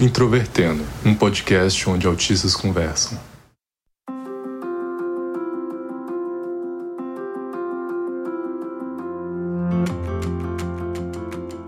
Introvertendo, 0.00 0.82
um 1.04 1.14
podcast 1.14 1.86
onde 1.90 2.06
autistas 2.06 2.56
conversam. 2.56 3.20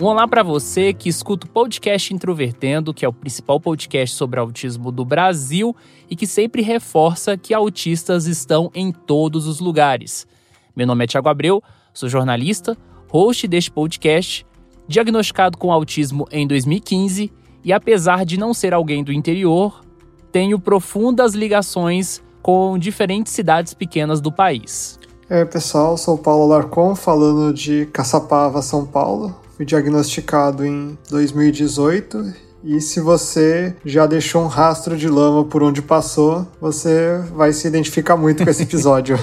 Um 0.00 0.06
olá 0.06 0.26
para 0.26 0.42
você 0.42 0.94
que 0.94 1.10
escuta 1.10 1.46
o 1.46 1.50
podcast 1.50 2.14
Introvertendo, 2.14 2.94
que 2.94 3.04
é 3.04 3.08
o 3.08 3.12
principal 3.12 3.60
podcast 3.60 4.16
sobre 4.16 4.40
autismo 4.40 4.90
do 4.90 5.04
Brasil 5.04 5.76
e 6.08 6.16
que 6.16 6.26
sempre 6.26 6.62
reforça 6.62 7.36
que 7.36 7.52
autistas 7.52 8.24
estão 8.24 8.70
em 8.74 8.90
todos 8.92 9.46
os 9.46 9.60
lugares. 9.60 10.26
Meu 10.74 10.86
nome 10.86 11.04
é 11.04 11.06
Tiago 11.06 11.28
Abreu, 11.28 11.62
sou 11.92 12.08
jornalista, 12.08 12.78
host 13.10 13.46
deste 13.46 13.70
podcast, 13.70 14.46
diagnosticado 14.88 15.58
com 15.58 15.70
autismo 15.70 16.26
em 16.32 16.46
2015 16.46 17.41
e 17.64 17.72
apesar 17.72 18.24
de 18.24 18.38
não 18.38 18.52
ser 18.52 18.74
alguém 18.74 19.04
do 19.04 19.12
interior, 19.12 19.82
tenho 20.30 20.58
profundas 20.58 21.34
ligações 21.34 22.22
com 22.42 22.76
diferentes 22.78 23.32
cidades 23.32 23.74
pequenas 23.74 24.20
do 24.20 24.32
país. 24.32 24.98
E 25.30 25.34
aí, 25.34 25.44
pessoal, 25.44 25.96
sou 25.96 26.18
Paulo 26.18 26.46
Larcon, 26.46 26.94
falando 26.94 27.54
de 27.54 27.86
Caçapava, 27.86 28.60
São 28.60 28.84
Paulo. 28.84 29.34
Fui 29.56 29.64
diagnosticado 29.64 30.66
em 30.66 30.98
2018 31.08 32.34
e 32.64 32.80
se 32.80 33.00
você 33.00 33.74
já 33.84 34.06
deixou 34.06 34.42
um 34.42 34.46
rastro 34.46 34.96
de 34.96 35.08
lama 35.08 35.44
por 35.44 35.62
onde 35.62 35.82
passou, 35.82 36.46
você 36.60 37.18
vai 37.34 37.52
se 37.52 37.66
identificar 37.66 38.16
muito 38.16 38.44
com 38.44 38.50
esse 38.50 38.62
episódio. 38.64 39.18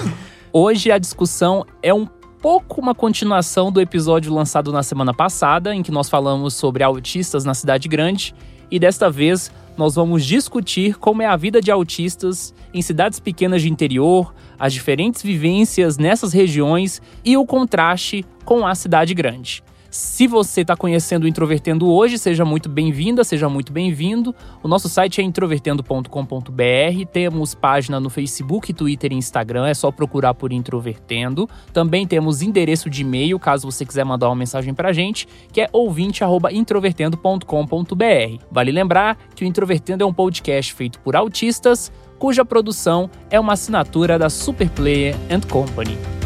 Hoje 0.52 0.90
a 0.90 0.98
discussão 0.98 1.64
é 1.82 1.94
um 1.94 2.06
pouco 2.40 2.80
uma 2.80 2.94
continuação 2.94 3.70
do 3.70 3.80
episódio 3.80 4.32
lançado 4.32 4.72
na 4.72 4.82
semana 4.82 5.12
passada, 5.12 5.74
em 5.74 5.82
que 5.82 5.90
nós 5.90 6.08
falamos 6.08 6.54
sobre 6.54 6.82
autistas 6.82 7.44
na 7.44 7.52
cidade 7.52 7.86
grande, 7.86 8.34
e 8.70 8.78
desta 8.78 9.10
vez 9.10 9.50
nós 9.76 9.94
vamos 9.94 10.24
discutir 10.24 10.98
como 10.98 11.20
é 11.22 11.26
a 11.26 11.36
vida 11.36 11.60
de 11.60 11.70
autistas 11.70 12.54
em 12.72 12.80
cidades 12.80 13.20
pequenas 13.20 13.60
de 13.60 13.70
interior, 13.70 14.34
as 14.58 14.72
diferentes 14.72 15.22
vivências 15.22 15.98
nessas 15.98 16.32
regiões 16.32 17.02
e 17.24 17.36
o 17.36 17.44
contraste 17.44 18.24
com 18.44 18.66
a 18.66 18.74
cidade 18.74 19.12
grande. 19.12 19.62
Se 19.90 20.28
você 20.28 20.60
está 20.60 20.76
conhecendo 20.76 21.24
o 21.24 21.28
Introvertendo 21.28 21.88
hoje, 21.88 22.16
seja 22.16 22.44
muito 22.44 22.68
bem-vinda, 22.68 23.24
seja 23.24 23.48
muito 23.48 23.72
bem-vindo. 23.72 24.32
O 24.62 24.68
nosso 24.68 24.88
site 24.88 25.20
é 25.20 25.24
introvertendo.com.br. 25.24 27.06
Temos 27.12 27.56
página 27.56 27.98
no 27.98 28.08
Facebook, 28.08 28.72
Twitter 28.72 29.12
e 29.12 29.16
Instagram, 29.16 29.66
é 29.66 29.74
só 29.74 29.90
procurar 29.90 30.34
por 30.34 30.52
Introvertendo. 30.52 31.48
Também 31.72 32.06
temos 32.06 32.40
endereço 32.40 32.88
de 32.88 33.02
e-mail, 33.02 33.36
caso 33.40 33.68
você 33.68 33.84
quiser 33.84 34.04
mandar 34.04 34.28
uma 34.28 34.36
mensagem 34.36 34.72
para 34.72 34.90
a 34.90 34.92
gente, 34.92 35.26
que 35.52 35.60
é 35.60 35.68
ouvinte@introvertendo.com.br. 35.72 38.44
Vale 38.48 38.70
lembrar 38.70 39.18
que 39.34 39.42
o 39.42 39.46
Introvertendo 39.46 40.04
é 40.04 40.06
um 40.06 40.14
podcast 40.14 40.72
feito 40.72 41.00
por 41.00 41.16
autistas, 41.16 41.90
cuja 42.16 42.44
produção 42.44 43.10
é 43.28 43.40
uma 43.40 43.54
assinatura 43.54 44.16
da 44.16 44.30
Superplayer 44.30 45.16
and 45.28 45.40
Company. 45.48 46.19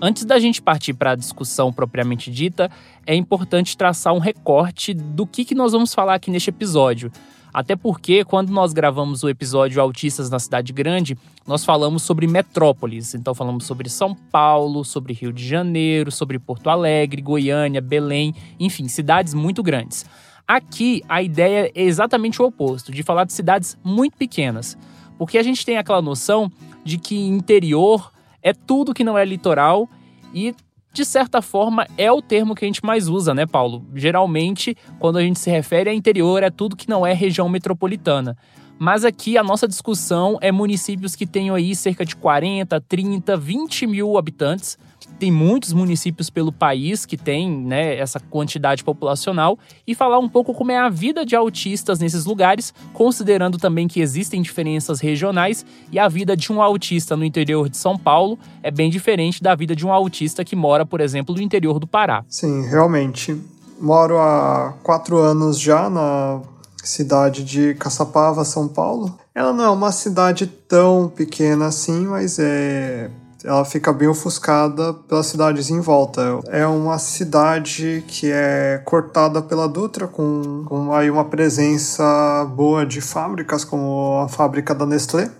Antes 0.00 0.24
da 0.24 0.38
gente 0.38 0.62
partir 0.62 0.94
para 0.94 1.10
a 1.10 1.16
discussão 1.16 1.72
propriamente 1.72 2.30
dita, 2.30 2.70
é 3.04 3.16
importante 3.16 3.76
traçar 3.76 4.14
um 4.14 4.20
recorte 4.20 4.94
do 4.94 5.26
que, 5.26 5.44
que 5.44 5.56
nós 5.56 5.72
vamos 5.72 5.92
falar 5.92 6.14
aqui 6.14 6.30
neste 6.30 6.50
episódio. 6.50 7.10
Até 7.52 7.74
porque, 7.74 8.24
quando 8.24 8.50
nós 8.50 8.72
gravamos 8.72 9.24
o 9.24 9.28
episódio 9.28 9.82
Autistas 9.82 10.30
na 10.30 10.38
Cidade 10.38 10.72
Grande, 10.72 11.18
nós 11.44 11.64
falamos 11.64 12.04
sobre 12.04 12.28
metrópoles. 12.28 13.12
Então, 13.12 13.34
falamos 13.34 13.64
sobre 13.64 13.88
São 13.88 14.14
Paulo, 14.14 14.84
sobre 14.84 15.12
Rio 15.14 15.32
de 15.32 15.44
Janeiro, 15.44 16.12
sobre 16.12 16.38
Porto 16.38 16.70
Alegre, 16.70 17.20
Goiânia, 17.20 17.80
Belém, 17.80 18.32
enfim, 18.60 18.86
cidades 18.86 19.34
muito 19.34 19.64
grandes. 19.64 20.06
Aqui, 20.46 21.02
a 21.08 21.20
ideia 21.20 21.72
é 21.74 21.82
exatamente 21.82 22.40
o 22.40 22.44
oposto, 22.44 22.92
de 22.92 23.02
falar 23.02 23.24
de 23.24 23.32
cidades 23.32 23.76
muito 23.82 24.16
pequenas. 24.16 24.78
Porque 25.18 25.36
a 25.36 25.42
gente 25.42 25.66
tem 25.66 25.76
aquela 25.76 26.00
noção 26.00 26.52
de 26.84 26.98
que 26.98 27.16
interior 27.16 28.12
é 28.42 28.52
tudo 28.52 28.94
que 28.94 29.04
não 29.04 29.16
é 29.16 29.24
litoral 29.24 29.88
e 30.32 30.54
de 30.92 31.04
certa 31.04 31.40
forma 31.42 31.86
é 31.96 32.10
o 32.10 32.22
termo 32.22 32.54
que 32.54 32.64
a 32.64 32.68
gente 32.68 32.84
mais 32.84 33.08
usa, 33.08 33.34
né, 33.34 33.46
Paulo? 33.46 33.84
Geralmente, 33.94 34.76
quando 34.98 35.18
a 35.18 35.22
gente 35.22 35.38
se 35.38 35.50
refere 35.50 35.90
a 35.90 35.94
interior, 35.94 36.42
é 36.42 36.50
tudo 36.50 36.76
que 36.76 36.88
não 36.88 37.06
é 37.06 37.12
região 37.12 37.48
metropolitana. 37.48 38.36
Mas 38.78 39.04
aqui 39.04 39.36
a 39.36 39.42
nossa 39.42 39.66
discussão 39.66 40.38
é 40.40 40.52
municípios 40.52 41.16
que 41.16 41.26
tenham 41.26 41.54
aí 41.54 41.74
cerca 41.74 42.04
de 42.04 42.14
40, 42.14 42.80
30, 42.80 43.36
20 43.36 43.86
mil 43.86 44.16
habitantes, 44.16 44.78
tem 45.18 45.30
muitos 45.32 45.72
municípios 45.72 46.30
pelo 46.30 46.52
país 46.52 47.04
que 47.04 47.16
tem 47.16 47.50
né, 47.50 47.96
essa 47.96 48.20
quantidade 48.20 48.84
populacional 48.84 49.58
e 49.86 49.94
falar 49.94 50.18
um 50.18 50.28
pouco 50.28 50.54
como 50.54 50.70
é 50.70 50.78
a 50.78 50.88
vida 50.88 51.26
de 51.26 51.34
autistas 51.34 51.98
nesses 51.98 52.24
lugares, 52.24 52.72
considerando 52.92 53.58
também 53.58 53.88
que 53.88 54.00
existem 54.00 54.40
diferenças 54.40 55.00
regionais 55.00 55.66
e 55.90 55.98
a 55.98 56.08
vida 56.08 56.36
de 56.36 56.52
um 56.52 56.62
autista 56.62 57.16
no 57.16 57.24
interior 57.24 57.68
de 57.68 57.76
São 57.76 57.98
Paulo 57.98 58.38
é 58.62 58.70
bem 58.70 58.90
diferente 58.90 59.42
da 59.42 59.54
vida 59.54 59.74
de 59.74 59.86
um 59.86 59.92
autista 59.92 60.44
que 60.44 60.54
mora, 60.54 60.86
por 60.86 61.00
exemplo, 61.00 61.34
no 61.34 61.42
interior 61.42 61.78
do 61.78 61.86
Pará. 61.86 62.24
Sim, 62.28 62.66
realmente. 62.66 63.40
Moro 63.80 64.18
há 64.18 64.74
quatro 64.82 65.18
anos 65.18 65.58
já 65.58 65.88
na 65.88 66.40
cidade 66.82 67.44
de 67.44 67.74
Caçapava, 67.74 68.44
São 68.44 68.66
Paulo. 68.66 69.18
Ela 69.34 69.52
não 69.52 69.64
é 69.64 69.70
uma 69.70 69.92
cidade 69.92 70.46
tão 70.46 71.08
pequena 71.08 71.66
assim, 71.66 72.06
mas 72.06 72.38
é 72.38 73.10
ela 73.44 73.64
fica 73.64 73.92
bem 73.92 74.08
ofuscada 74.08 74.92
pelas 74.92 75.26
cidades 75.26 75.70
em 75.70 75.80
volta. 75.80 76.40
É 76.48 76.66
uma 76.66 76.98
cidade 76.98 78.04
que 78.06 78.30
é 78.32 78.80
cortada 78.84 79.40
pela 79.40 79.68
Dutra, 79.68 80.06
com, 80.06 80.64
com 80.66 80.92
aí 80.92 81.10
uma 81.10 81.24
presença 81.24 82.44
boa 82.54 82.84
de 82.84 83.00
fábricas, 83.00 83.64
como 83.64 84.20
a 84.24 84.28
fábrica 84.28 84.74
da 84.74 84.84
Nestlé. 84.84 85.30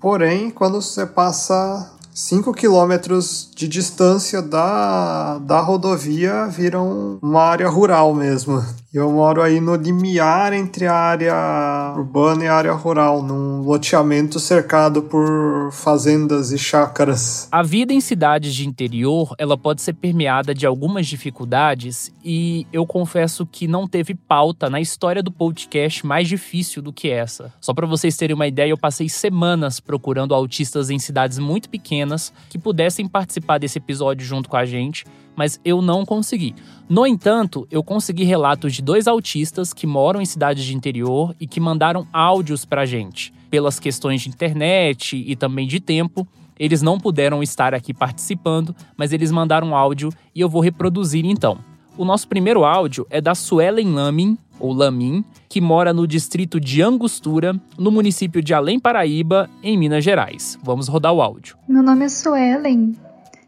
Porém, 0.00 0.50
quando 0.50 0.82
você 0.82 1.06
passa 1.06 1.90
5 2.14 2.52
quilômetros 2.52 3.50
de 3.56 3.66
distância 3.66 4.40
da, 4.42 5.38
da 5.38 5.60
rodovia, 5.60 6.46
viram 6.46 7.18
uma 7.22 7.42
área 7.42 7.68
rural 7.68 8.14
mesmo. 8.14 8.62
Eu 8.94 9.10
moro 9.10 9.42
aí 9.42 9.60
no 9.60 9.74
limiar 9.74 10.52
entre 10.52 10.86
a 10.86 10.94
área 10.94 11.94
urbana 11.96 12.44
e 12.44 12.46
a 12.46 12.54
área 12.54 12.72
rural, 12.74 13.24
num 13.24 13.60
loteamento 13.60 14.38
cercado 14.38 15.02
por 15.02 15.72
fazendas 15.72 16.52
e 16.52 16.58
chácaras. 16.58 17.48
A 17.50 17.60
vida 17.60 17.92
em 17.92 18.00
cidades 18.00 18.54
de 18.54 18.68
interior, 18.68 19.34
ela 19.36 19.58
pode 19.58 19.82
ser 19.82 19.94
permeada 19.94 20.54
de 20.54 20.64
algumas 20.64 21.08
dificuldades 21.08 22.14
e 22.24 22.68
eu 22.72 22.86
confesso 22.86 23.44
que 23.44 23.66
não 23.66 23.88
teve 23.88 24.14
pauta 24.14 24.70
na 24.70 24.80
história 24.80 25.24
do 25.24 25.32
podcast 25.32 26.06
mais 26.06 26.28
difícil 26.28 26.80
do 26.80 26.92
que 26.92 27.10
essa. 27.10 27.52
Só 27.60 27.74
para 27.74 27.88
vocês 27.88 28.16
terem 28.16 28.36
uma 28.36 28.46
ideia, 28.46 28.70
eu 28.70 28.78
passei 28.78 29.08
semanas 29.08 29.80
procurando 29.80 30.32
autistas 30.36 30.88
em 30.88 31.00
cidades 31.00 31.40
muito 31.40 31.68
pequenas 31.68 32.32
que 32.48 32.60
pudessem 32.60 33.08
participar 33.08 33.58
desse 33.58 33.78
episódio 33.78 34.24
junto 34.24 34.48
com 34.48 34.56
a 34.56 34.64
gente 34.64 35.04
mas 35.36 35.60
eu 35.64 35.80
não 35.80 36.04
consegui. 36.04 36.54
No 36.88 37.06
entanto, 37.06 37.66
eu 37.70 37.82
consegui 37.82 38.24
relatos 38.24 38.74
de 38.74 38.82
dois 38.82 39.06
autistas 39.06 39.72
que 39.72 39.86
moram 39.86 40.20
em 40.20 40.26
cidades 40.26 40.64
de 40.64 40.76
interior 40.76 41.34
e 41.40 41.46
que 41.46 41.60
mandaram 41.60 42.06
áudios 42.12 42.64
pra 42.64 42.84
gente. 42.84 43.32
Pelas 43.50 43.80
questões 43.80 44.20
de 44.20 44.28
internet 44.28 45.16
e 45.16 45.34
também 45.34 45.66
de 45.66 45.80
tempo, 45.80 46.26
eles 46.58 46.82
não 46.82 46.98
puderam 46.98 47.42
estar 47.42 47.74
aqui 47.74 47.94
participando, 47.94 48.74
mas 48.96 49.12
eles 49.12 49.30
mandaram 49.30 49.74
áudio 49.74 50.10
e 50.34 50.40
eu 50.40 50.48
vou 50.48 50.60
reproduzir 50.60 51.24
então. 51.24 51.58
O 51.96 52.04
nosso 52.04 52.28
primeiro 52.28 52.64
áudio 52.64 53.06
é 53.08 53.20
da 53.20 53.34
Suelen 53.34 53.92
Lamin, 53.92 54.36
ou 54.58 54.72
Lamin, 54.72 55.24
que 55.48 55.60
mora 55.60 55.92
no 55.92 56.06
distrito 56.06 56.60
de 56.60 56.82
Angostura, 56.82 57.58
no 57.78 57.90
município 57.90 58.42
de 58.42 58.52
Além 58.52 58.78
Paraíba, 58.78 59.48
em 59.62 59.76
Minas 59.76 60.04
Gerais. 60.04 60.58
Vamos 60.62 60.88
rodar 60.88 61.12
o 61.12 61.22
áudio. 61.22 61.56
Meu 61.68 61.82
nome 61.82 62.04
é 62.04 62.08
Suelen. 62.08 62.94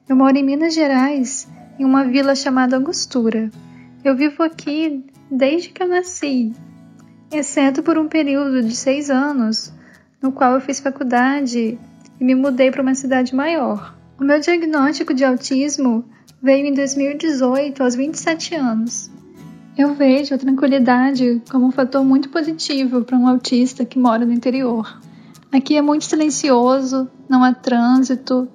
Eu 0.09 0.17
moro 0.17 0.37
em 0.37 0.45
Minas 0.45 0.75
Gerais 0.75 1.49
em 1.79 1.85
uma 1.85 2.05
vila 2.05 2.35
chamada 2.35 2.77
Angostura. 2.77 3.51
Eu 4.05 4.17
vivo 4.17 4.43
aqui 4.43 5.05
desde 5.31 5.71
que 5.71 5.83
eu 5.83 5.89
nasci, 5.89 6.53
exceto 7.33 7.83
por 7.83 7.99
um 7.99 8.09
período 8.09 8.63
de 8.63 8.75
seis 8.75 9.11
anos, 9.11 9.73
no 10.23 10.33
qual 10.33 10.55
eu 10.55 10.61
fiz 10.61 10.81
faculdade 10.81 11.79
e 12.21 12.25
me 12.25 12.35
mudei 12.35 12.71
para 12.71 12.83
uma 12.83 12.95
cidade 12.95 13.35
maior. 13.35 13.97
O 14.19 14.25
meu 14.25 14.41
diagnóstico 14.41 15.13
de 15.13 15.25
autismo 15.25 16.05
veio 16.43 16.67
em 16.67 16.75
2018, 16.75 17.83
aos 17.83 17.95
27 17.95 18.55
anos. 18.55 19.11
Eu 19.77 19.95
vejo 19.95 20.35
a 20.35 20.39
tranquilidade 20.39 21.43
como 21.51 21.67
um 21.67 21.71
fator 21.71 22.03
muito 22.03 22.31
positivo 22.31 23.05
para 23.05 23.19
um 23.19 23.29
autista 23.29 23.85
que 23.85 23.99
mora 23.99 24.25
no 24.25 24.33
interior. 24.33 25.01
Aqui 25.53 25.77
é 25.77 25.83
muito 25.83 26.05
silencioso, 26.07 27.11
não 27.29 27.45
há 27.45 27.53
trânsito, 27.53 28.49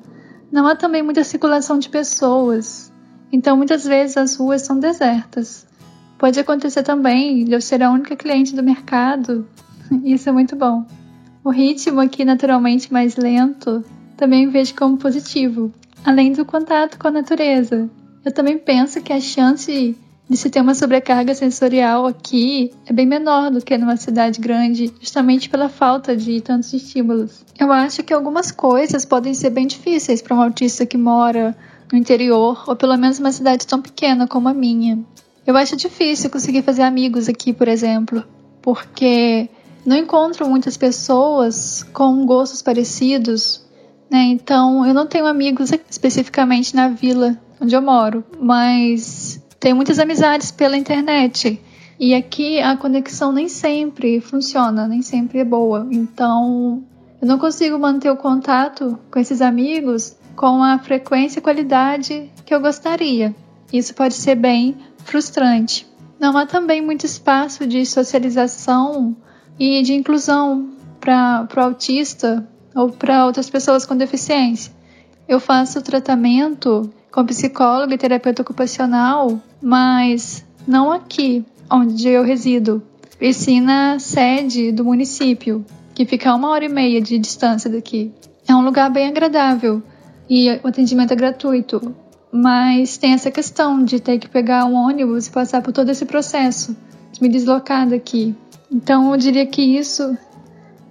não 0.52 0.66
há 0.68 0.76
também 0.76 1.04
muita 1.04 1.24
circulação 1.24 1.78
de 1.78 1.90
pessoas, 1.90 2.91
então 3.32 3.58
muitas 3.58 3.86
vezes 3.86 4.18
as 4.18 4.36
ruas 4.36 4.62
são 4.62 4.80
desertas. 4.80 5.66
Pode 6.18 6.40
acontecer 6.40 6.84
também 6.84 7.46
de 7.46 7.52
eu 7.52 7.62
ser 7.62 7.82
a 7.82 7.90
única 7.92 8.16
cliente 8.16 8.56
do 8.56 8.62
mercado, 8.62 9.48
isso 10.04 10.30
é 10.30 10.32
muito 10.32 10.56
bom. 10.56 10.86
O 11.44 11.50
ritmo 11.50 12.00
aqui 12.00 12.24
naturalmente 12.24 12.94
mais 12.94 13.16
lento 13.16 13.84
também 14.16 14.50
vejo 14.50 14.76
como 14.76 14.98
positivo, 14.98 15.72
além 16.06 16.32
do 16.34 16.46
contato 16.46 17.00
com 17.00 17.08
a 17.08 17.12
natureza. 17.12 17.90
Eu 18.24 18.32
também 18.32 18.58
penso 18.60 19.02
que 19.02 19.12
a 19.12 19.20
chance 19.20 19.98
de 20.30 20.38
se 20.38 20.50
ter 20.50 20.62
uma 20.62 20.76
sobrecarga 20.76 21.36
sensorial 21.36 22.06
aqui 22.06 22.72
é 22.86 22.94
bem 22.94 23.06
menor 23.06 23.52
do 23.52 23.60
que 23.60 23.78
numa 23.78 23.98
cidade 23.98 24.40
grande, 24.40 24.94
justamente 25.02 25.50
pela 25.50 25.68
falta 25.68 26.16
de 26.16 26.40
tantos 26.40 26.72
estímulos. 26.72 27.44
Eu 27.60 27.72
acho 27.72 28.02
que 28.04 28.14
algumas 28.14 28.52
coisas 28.52 29.04
podem 29.04 29.34
ser 29.34 29.50
bem 29.50 29.68
difíceis 29.68 30.22
para 30.22 30.36
um 30.36 30.42
autista 30.42 30.86
que 30.86 30.98
mora 30.98 31.54
no 31.92 31.98
interior, 31.98 32.64
ou 32.68 32.76
pelo 32.76 32.98
menos 32.98 33.20
uma 33.20 33.32
cidade 33.32 33.68
tão 33.68 33.82
pequena 33.82 34.28
como 34.28 34.48
a 34.48 34.54
minha. 34.54 35.00
Eu 35.46 35.58
acho 35.58 35.76
difícil 35.76 36.30
conseguir 36.30 36.62
fazer 36.62 36.84
amigos 36.84 37.28
aqui, 37.28 37.52
por 37.52 37.68
exemplo, 37.68 38.24
porque 38.62 39.50
não 39.86 39.98
encontro 39.98 40.48
muitas 40.48 40.78
pessoas 40.78 41.84
com 41.92 42.26
gostos 42.26 42.62
parecidos, 42.62 43.66
né? 44.10 44.24
Então 44.26 44.86
eu 44.86 44.94
não 44.94 45.08
tenho 45.08 45.26
amigos 45.26 45.72
especificamente 45.90 46.76
na 46.76 46.90
vila 46.90 47.38
onde 47.60 47.76
eu 47.76 47.82
moro, 47.82 48.24
mas 48.40 49.42
tenho 49.60 49.76
muitas 49.76 50.00
amizades 50.00 50.52
pela 50.52 50.78
internet. 50.78 51.60
E 52.00 52.16
aqui 52.16 52.60
a 52.60 52.76
conexão 52.76 53.32
nem 53.32 53.48
sempre 53.48 54.20
funciona, 54.22 54.88
nem 54.88 55.02
sempre 55.02 55.40
é 55.40 55.46
boa. 55.46 55.88
Então 55.92 56.84
eu 57.22 57.28
não 57.28 57.38
consigo 57.38 57.78
manter 57.78 58.10
o 58.10 58.18
contato 58.18 58.98
com 59.12 59.20
esses 59.20 59.42
amigos 59.42 60.16
com 60.36 60.64
a 60.64 60.80
frequência 60.80 61.40
e 61.40 61.42
qualidade 61.42 62.32
que 62.46 62.54
eu 62.54 62.60
gostaria. 62.60 63.36
Isso 63.72 63.94
pode 63.94 64.14
ser 64.14 64.36
bem 64.36 64.76
frustrante. 65.06 65.88
Não 66.20 66.38
há 66.38 66.46
também 66.46 66.82
muito 66.82 67.06
espaço 67.06 67.66
de 67.66 67.86
socialização 67.86 69.16
e 69.60 69.82
de 69.82 69.94
inclusão 69.94 70.70
para 71.00 71.48
o 71.58 71.60
autista 71.60 72.48
ou 72.76 72.90
para 72.90 73.26
outras 73.26 73.50
pessoas 73.50 73.86
com 73.86 73.96
deficiência. 73.96 74.72
Eu 75.28 75.40
faço 75.40 75.82
tratamento 75.82 76.90
com 77.12 77.26
psicólogo 77.26 77.94
e 77.94 77.98
terapeuta 77.98 78.42
ocupacional, 78.42 79.40
mas 79.62 80.46
não 80.68 80.92
aqui, 80.92 81.46
onde 81.70 82.08
eu 82.08 82.24
resido, 82.24 82.82
e 83.20 83.34
sim 83.34 83.62
na 83.62 84.00
sede 84.00 84.72
do 84.72 84.86
município, 84.86 85.66
que 85.94 86.06
fica 86.06 86.32
a 86.32 86.36
uma 86.36 86.50
hora 86.50 86.66
e 86.66 86.70
meia 86.70 87.02
de 87.02 87.18
distância 87.18 87.70
daqui. 87.70 88.12
É 88.48 88.56
um 88.56 88.64
lugar 88.64 88.90
bem 88.90 89.08
agradável 89.08 89.82
e 90.32 90.50
o 90.64 90.68
atendimento 90.70 91.12
é 91.12 91.16
gratuito, 91.18 91.94
mas 92.32 92.98
tem 92.98 93.12
essa 93.12 93.30
questão 93.30 93.84
de 93.84 94.00
ter 94.00 94.18
que 94.18 94.30
pegar 94.30 94.64
um 94.64 94.76
ônibus 94.76 95.28
e 95.28 95.32
passar 95.32 95.62
por 95.62 95.74
todo 95.74 95.90
esse 95.90 96.06
processo 96.06 96.74
de 97.12 97.22
me 97.22 97.28
deslocar 97.28 97.86
daqui. 97.90 98.34
Então 98.72 99.12
eu 99.12 99.18
diria 99.18 99.46
que 99.46 99.62
isso 99.62 100.18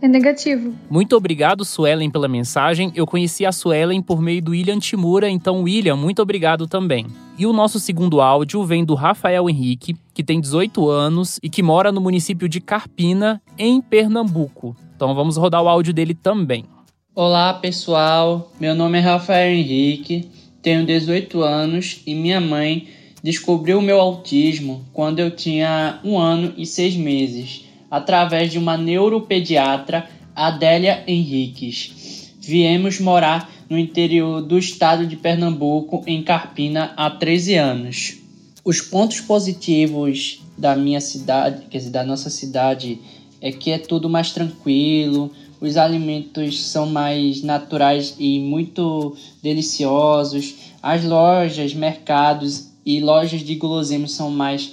é 0.03 0.07
negativo. 0.07 0.75
Muito 0.91 1.17
obrigado, 1.17 1.65
Suelen, 1.65 2.11
pela 2.11 2.29
mensagem. 2.29 2.93
Eu 2.95 3.07
conheci 3.07 3.47
a 3.47 3.53
Suelen 3.53 4.03
por 4.03 4.21
meio 4.21 4.43
do 4.43 4.51
William 4.51 4.79
Timura, 4.79 5.31
então, 5.31 5.63
William, 5.63 5.97
muito 5.97 6.21
obrigado 6.21 6.67
também. 6.67 7.07
E 7.39 7.47
o 7.47 7.53
nosso 7.55 7.81
segundo 7.81 8.21
áudio 8.21 8.63
vem 8.65 8.85
do 8.85 8.95
Rafael 8.95 9.49
Henrique, 9.49 9.97
que 10.13 10.23
tem 10.23 10.39
18 10.39 10.87
anos 10.91 11.41
e 11.43 11.49
que 11.49 11.63
mora 11.63 11.91
no 11.91 12.01
município 12.03 12.47
de 12.47 12.61
Carpina, 12.61 13.41
em 13.57 13.81
Pernambuco. 13.81 14.77
Então 14.95 15.15
vamos 15.15 15.39
rodar 15.39 15.63
o 15.63 15.69
áudio 15.69 15.95
dele 15.95 16.13
também. 16.13 16.67
Olá, 17.13 17.53
pessoal. 17.55 18.53
Meu 18.61 18.73
nome 18.73 18.99
é 18.99 19.01
Rafael 19.01 19.53
Henrique, 19.53 20.29
tenho 20.63 20.87
18 20.87 21.43
anos 21.43 22.03
e 22.07 22.15
minha 22.15 22.41
mãe 22.41 22.87
descobriu 23.21 23.83
meu 23.83 24.01
autismo 24.01 24.85
quando 24.93 25.19
eu 25.19 25.29
tinha 25.33 25.99
um 26.05 26.17
ano 26.17 26.55
e 26.57 26.65
seis 26.65 26.95
meses 26.95 27.65
através 27.91 28.53
de 28.53 28.59
uma 28.59 28.77
neuropediatra, 28.77 30.09
Adélia 30.37 31.03
Henriques. 31.05 32.31
Viemos 32.41 33.01
morar 33.01 33.51
no 33.69 33.77
interior 33.77 34.41
do 34.41 34.57
estado 34.57 35.05
de 35.05 35.17
Pernambuco, 35.17 36.05
em 36.07 36.23
Carpina, 36.23 36.93
há 36.97 37.11
13 37.11 37.57
anos. 37.57 38.19
Os 38.65 38.81
pontos 38.81 39.21
positivos 39.21 40.41
da 40.57 40.77
minha 40.77 41.01
cidade, 41.01 41.67
quer 41.69 41.79
dizer, 41.79 41.91
da 41.91 42.05
nossa 42.05 42.31
cidade, 42.31 43.01
é 43.41 43.51
que 43.51 43.73
é 43.73 43.79
tudo 43.79 44.09
mais 44.09 44.31
tranquilo, 44.31 45.33
os 45.61 45.77
alimentos 45.77 46.65
são 46.65 46.87
mais 46.87 47.43
naturais 47.43 48.17
e 48.19 48.41
muito 48.41 49.15
deliciosos, 49.43 50.55
as 50.83 51.05
lojas, 51.05 51.75
mercados 51.75 52.71
e 52.85 53.01
lojas 53.01 53.43
de 53.43 53.55
guloseimas 53.57 54.13
são 54.13 54.31
mais 54.31 54.73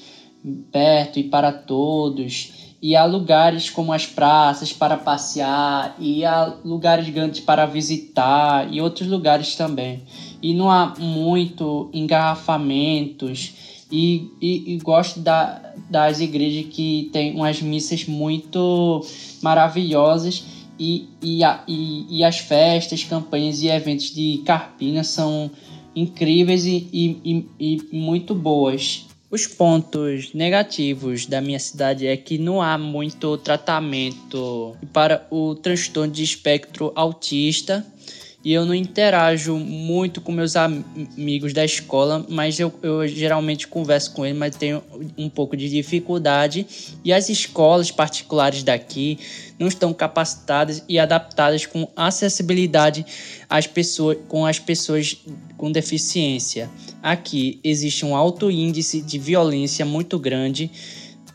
perto 0.71 1.19
e 1.19 1.23
para 1.23 1.51
todos. 1.51 2.53
E 2.81 2.95
há 2.95 3.05
lugares 3.05 3.69
como 3.69 3.91
as 3.91 4.05
praças 4.05 4.71
para 4.71 4.95
passear, 4.95 5.95
e 5.99 6.23
há 6.23 6.53
lugares 6.63 7.09
grandes 7.09 7.39
para 7.39 7.65
visitar, 7.65 8.71
e 8.71 8.79
outros 8.79 9.09
lugares 9.09 9.55
também. 9.55 10.03
E 10.41 10.53
não 10.53 10.69
há 10.69 10.93
muito 10.99 11.89
engarrafamentos, 11.91 13.53
e, 13.91 14.29
e, 14.39 14.75
e 14.75 14.77
gosto 14.77 15.19
da, 15.19 15.73
das 15.89 16.19
igrejas 16.19 16.71
que 16.71 17.09
tem 17.11 17.33
umas 17.35 17.61
missas 17.61 18.05
muito 18.05 19.03
maravilhosas, 19.41 20.43
e, 20.79 21.09
e, 21.21 21.43
a, 21.43 21.63
e, 21.67 22.17
e 22.17 22.23
as 22.23 22.39
festas, 22.39 23.03
campanhas 23.03 23.61
e 23.61 23.67
eventos 23.67 24.13
de 24.13 24.41
Carpina 24.45 25.03
são 25.03 25.49
incríveis 25.95 26.65
e, 26.65 26.87
e, 26.93 27.45
e, 27.59 27.81
e 27.91 27.95
muito 27.95 28.35
boas. 28.35 29.05
Os 29.29 29.45
pontos 29.45 30.33
negativos 30.33 31.25
da 31.25 31.41
minha 31.41 31.59
cidade 31.59 32.07
é 32.07 32.15
que 32.15 32.37
não 32.37 32.61
há 32.61 32.77
muito 32.77 33.37
tratamento 33.37 34.75
para 34.93 35.27
o 35.29 35.53
transtorno 35.53 36.13
de 36.13 36.23
espectro 36.23 36.93
autista 36.95 37.85
e 38.47 38.53
eu 38.53 38.65
não 38.65 38.73
interajo 38.73 39.57
muito 39.57 40.21
com 40.21 40.31
meus 40.31 40.55
amigos 40.55 41.51
da 41.51 41.65
escola, 41.65 42.25
mas 42.29 42.57
eu, 42.57 42.73
eu 42.81 43.05
geralmente 43.05 43.67
converso 43.67 44.13
com 44.13 44.25
eles, 44.25 44.37
mas 44.37 44.55
tenho 44.55 44.81
um 45.17 45.27
pouco 45.27 45.57
de 45.57 45.69
dificuldade. 45.69 46.65
E 47.03 47.11
as 47.11 47.27
escolas 47.27 47.91
particulares 47.91 48.63
daqui 48.63 49.19
não 49.59 49.67
estão 49.67 49.93
capacitadas 49.93 50.81
e 50.87 50.97
adaptadas 50.97 51.65
com 51.65 51.89
acessibilidade 51.93 53.05
às 53.49 53.67
pessoas, 53.67 54.17
com 54.29 54.45
as 54.45 54.59
pessoas 54.59 55.17
com 55.57 55.69
deficiência. 55.69 56.69
Aqui 57.03 57.59
existe 57.65 58.05
um 58.05 58.15
alto 58.15 58.49
índice 58.49 59.01
de 59.01 59.19
violência 59.19 59.85
muito 59.85 60.17
grande 60.17 60.71